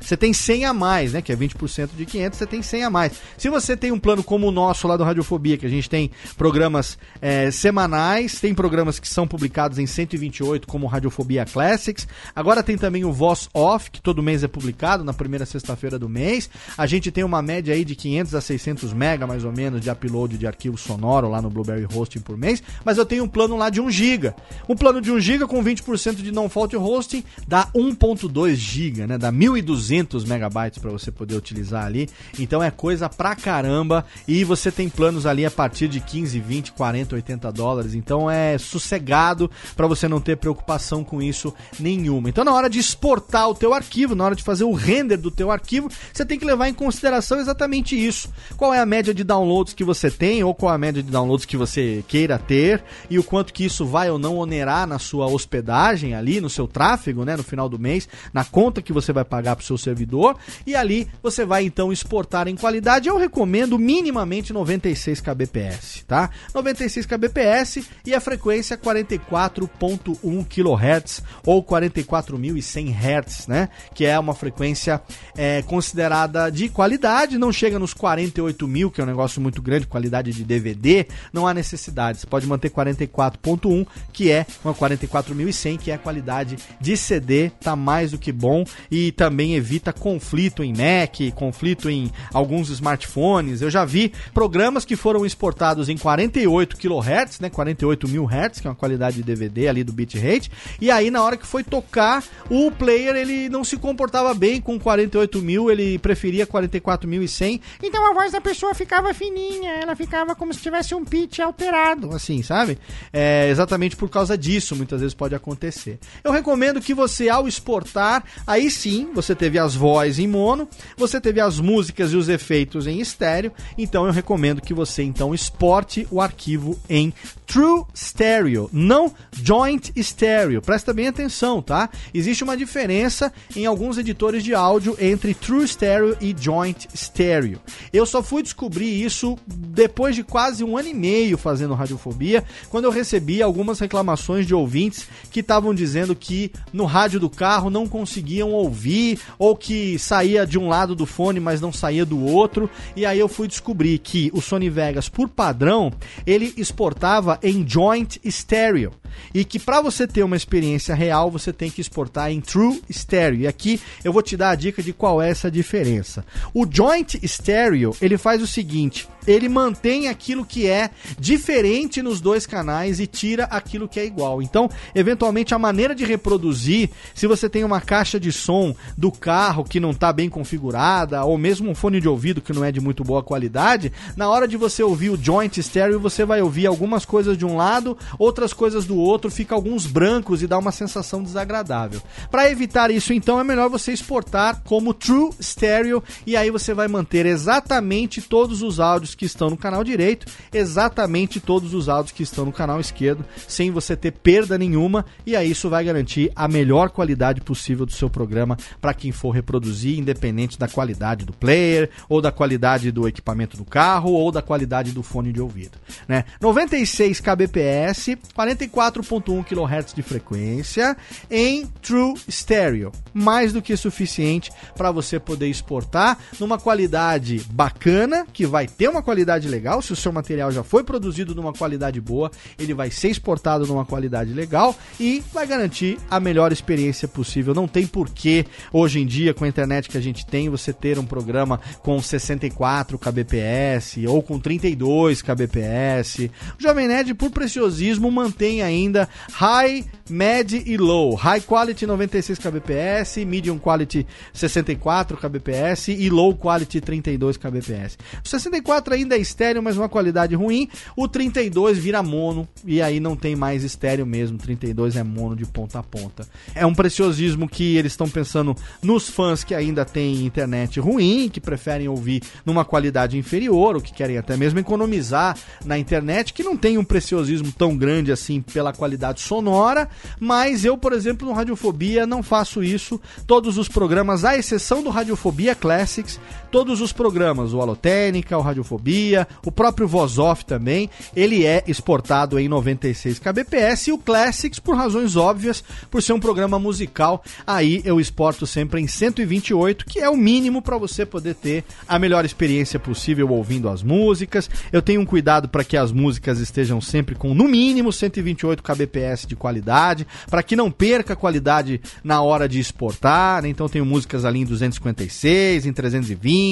[0.00, 1.22] Você tem 100 a mais, né?
[1.22, 3.12] Que é 20% de 500, você tem 100 a mais.
[3.36, 6.10] Se você tem um plano como o nosso lá do Radiofobia, que a gente tem
[6.36, 12.06] programas é, semanais, tem programas que são publicados em 128, como Radiofobia Classics.
[12.34, 16.08] Agora tem também o Voz Off, que todo mês é publicado na primeira sexta-feira do
[16.08, 16.48] mês.
[16.76, 19.90] A gente tem uma média aí de 500 a 600 mega, mais ou menos, de
[19.90, 22.62] upload de arquivo sonoro lá no Blueberry Hosting por mês.
[22.84, 24.34] Mas eu tenho um plano lá de 1 GB.
[24.68, 29.15] Um plano de 1 GB com 20% de non-fault hosting dá 1.2 GB, né?
[29.18, 32.08] Dá 1.200 megabytes para você poder utilizar ali.
[32.38, 34.04] Então é coisa pra caramba.
[34.26, 37.94] E você tem planos ali a partir de 15, 20, 40, 80 dólares.
[37.94, 42.28] Então é sossegado para você não ter preocupação com isso nenhuma.
[42.28, 45.30] Então na hora de exportar o teu arquivo, na hora de fazer o render do
[45.30, 48.30] teu arquivo, você tem que levar em consideração exatamente isso.
[48.56, 51.10] Qual é a média de downloads que você tem ou qual é a média de
[51.10, 54.98] downloads que você queira ter e o quanto que isso vai ou não onerar na
[54.98, 59.05] sua hospedagem ali, no seu tráfego, né, no final do mês, na conta que você
[59.12, 63.08] vai pagar para o seu servidor e ali você vai então exportar em qualidade.
[63.08, 66.30] Eu recomendo minimamente 96 kbps, tá?
[66.54, 73.68] 96 kbps e a frequência frequência 44.1 kHz ou 44.100 Hz, né?
[73.94, 75.00] Que é uma frequência
[75.36, 79.86] é, considerada de qualidade, não chega nos 48 mil, que é um negócio muito grande,
[79.86, 82.18] qualidade de DVD, não há necessidade.
[82.20, 87.74] Você pode manter 44.1, que é uma 44.100, que é a qualidade de CD, tá
[87.74, 93.62] mais do que bom e também evita conflito em Mac, conflito em alguns smartphones.
[93.62, 97.50] Eu já vi programas que foram exportados em 48 kHz, né?
[97.50, 100.50] 48 mil Hz que é uma qualidade de DVD ali do bitrate.
[100.80, 104.78] E aí, na hora que foi tocar, o player ele não se comportava bem com
[104.78, 107.60] 48 mil, ele preferia 44.100.
[107.82, 112.14] Então a voz da pessoa ficava fininha, ela ficava como se tivesse um pitch alterado,
[112.14, 112.78] assim, sabe?
[113.12, 115.98] É, exatamente por causa disso, muitas vezes pode acontecer.
[116.22, 121.20] Eu recomendo que você, ao exportar, aí sim, você teve as vozes em mono, você
[121.20, 126.06] teve as músicas e os efeitos em estéreo, então eu recomendo que você então exporte
[126.10, 127.12] o arquivo em
[127.46, 130.62] True Stereo, não Joint Stereo.
[130.62, 131.88] Presta bem atenção, tá?
[132.12, 137.60] Existe uma diferença em alguns editores de áudio entre True Stereo e Joint Stereo.
[137.92, 142.84] Eu só fui descobrir isso depois de quase um ano e meio fazendo Radiofobia, quando
[142.84, 147.86] eu recebi algumas reclamações de ouvintes que estavam dizendo que no rádio do carro não
[147.86, 152.22] conseguiam ouvir ouvir, ou que saía de um lado do fone, mas não saía do
[152.22, 152.70] outro.
[152.94, 155.90] E aí eu fui descobrir que o Sony Vegas, por padrão,
[156.26, 158.92] ele exportava em joint stereo.
[159.32, 163.40] E que para você ter uma experiência real, você tem que exportar em true stereo.
[163.40, 166.24] E aqui eu vou te dar a dica de qual é essa diferença.
[166.52, 172.46] O joint stereo, ele faz o seguinte, ele mantém aquilo que é diferente nos dois
[172.46, 174.40] canais e tira aquilo que é igual.
[174.40, 178.65] Então, eventualmente, a maneira de reproduzir, se você tem uma caixa de som
[178.96, 182.64] do carro que não está bem configurada, ou mesmo um fone de ouvido que não
[182.64, 186.40] é de muito boa qualidade, na hora de você ouvir o joint stereo, você vai
[186.40, 190.58] ouvir algumas coisas de um lado, outras coisas do outro, fica alguns brancos e dá
[190.58, 192.00] uma sensação desagradável.
[192.30, 196.88] Para evitar isso, então, é melhor você exportar como true stereo e aí você vai
[196.88, 202.22] manter exatamente todos os áudios que estão no canal direito, exatamente todos os áudios que
[202.22, 206.48] estão no canal esquerdo, sem você ter perda nenhuma, e aí isso vai garantir a
[206.48, 211.90] melhor qualidade possível do seu programa para quem for reproduzir, independente da qualidade do player,
[212.08, 215.78] ou da qualidade do equipamento do carro, ou da qualidade do fone de ouvido.
[216.06, 216.24] Né?
[216.40, 220.96] 96 kbps, 44.1 kHz de frequência
[221.30, 228.46] em True Stereo, mais do que suficiente para você poder exportar numa qualidade bacana, que
[228.46, 232.30] vai ter uma qualidade legal, se o seu material já foi produzido numa qualidade boa,
[232.58, 237.54] ele vai ser exportado numa qualidade legal e vai garantir a melhor experiência possível.
[237.54, 238.35] Não tem porquê,
[238.72, 242.00] hoje em dia, com a internet que a gente tem, você ter um programa com
[242.00, 246.30] 64 kbps ou com 32 kbps.
[246.58, 251.14] O Jovem Nerd, por preciosismo, mantém ainda high, med e low.
[251.14, 257.98] High quality 96 kbps, medium quality 64 kbps e low quality 32 kbps.
[258.24, 260.68] O 64 ainda é estéreo, mas uma qualidade ruim.
[260.96, 264.38] O 32 vira mono e aí não tem mais estéreo mesmo.
[264.38, 266.26] 32 é mono de ponta a ponta.
[266.54, 271.40] É um preciosismo que eles estão pensando nos fãs que ainda têm internet ruim, que
[271.40, 276.56] preferem ouvir numa qualidade inferior, ou que querem até mesmo economizar na internet, que não
[276.56, 279.88] tem um preciosismo tão grande assim pela qualidade sonora.
[280.18, 283.00] Mas eu, por exemplo, no Radiofobia não faço isso.
[283.26, 286.20] Todos os programas, à exceção do Radiofobia Classics,
[286.56, 292.38] todos os programas, o Alotênica, o Radiofobia, o próprio Voz Off também, ele é exportado
[292.38, 297.82] em 96 kbps e o Classics, por razões óbvias, por ser um programa musical, aí
[297.84, 302.24] eu exporto sempre em 128, que é o mínimo para você poder ter a melhor
[302.24, 304.48] experiência possível ouvindo as músicas.
[304.72, 309.26] Eu tenho um cuidado para que as músicas estejam sempre com no mínimo 128 kbps
[309.26, 313.50] de qualidade, para que não perca qualidade na hora de exportar, né?
[313.50, 316.45] Então tenho músicas ali em 256, em 320,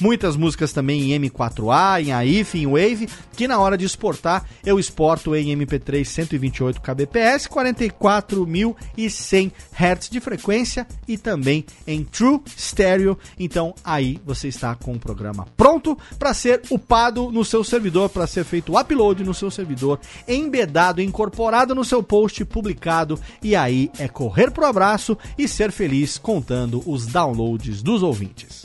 [0.00, 4.78] muitas músicas também em M4A, em AIF, em Wave, que na hora de exportar eu
[4.78, 13.18] exporto em MP3 128 kbps, 44.100 Hz de frequência e também em True Stereo.
[13.38, 18.26] Então aí você está com o programa pronto para ser upado no seu servidor, para
[18.26, 23.90] ser feito o upload no seu servidor, embedado, incorporado no seu post publicado e aí
[23.98, 28.64] é correr pro abraço e ser feliz contando os downloads dos ouvintes.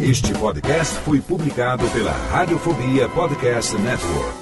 [0.00, 4.41] Este podcast foi publicado pela Radiofobia Podcast Network.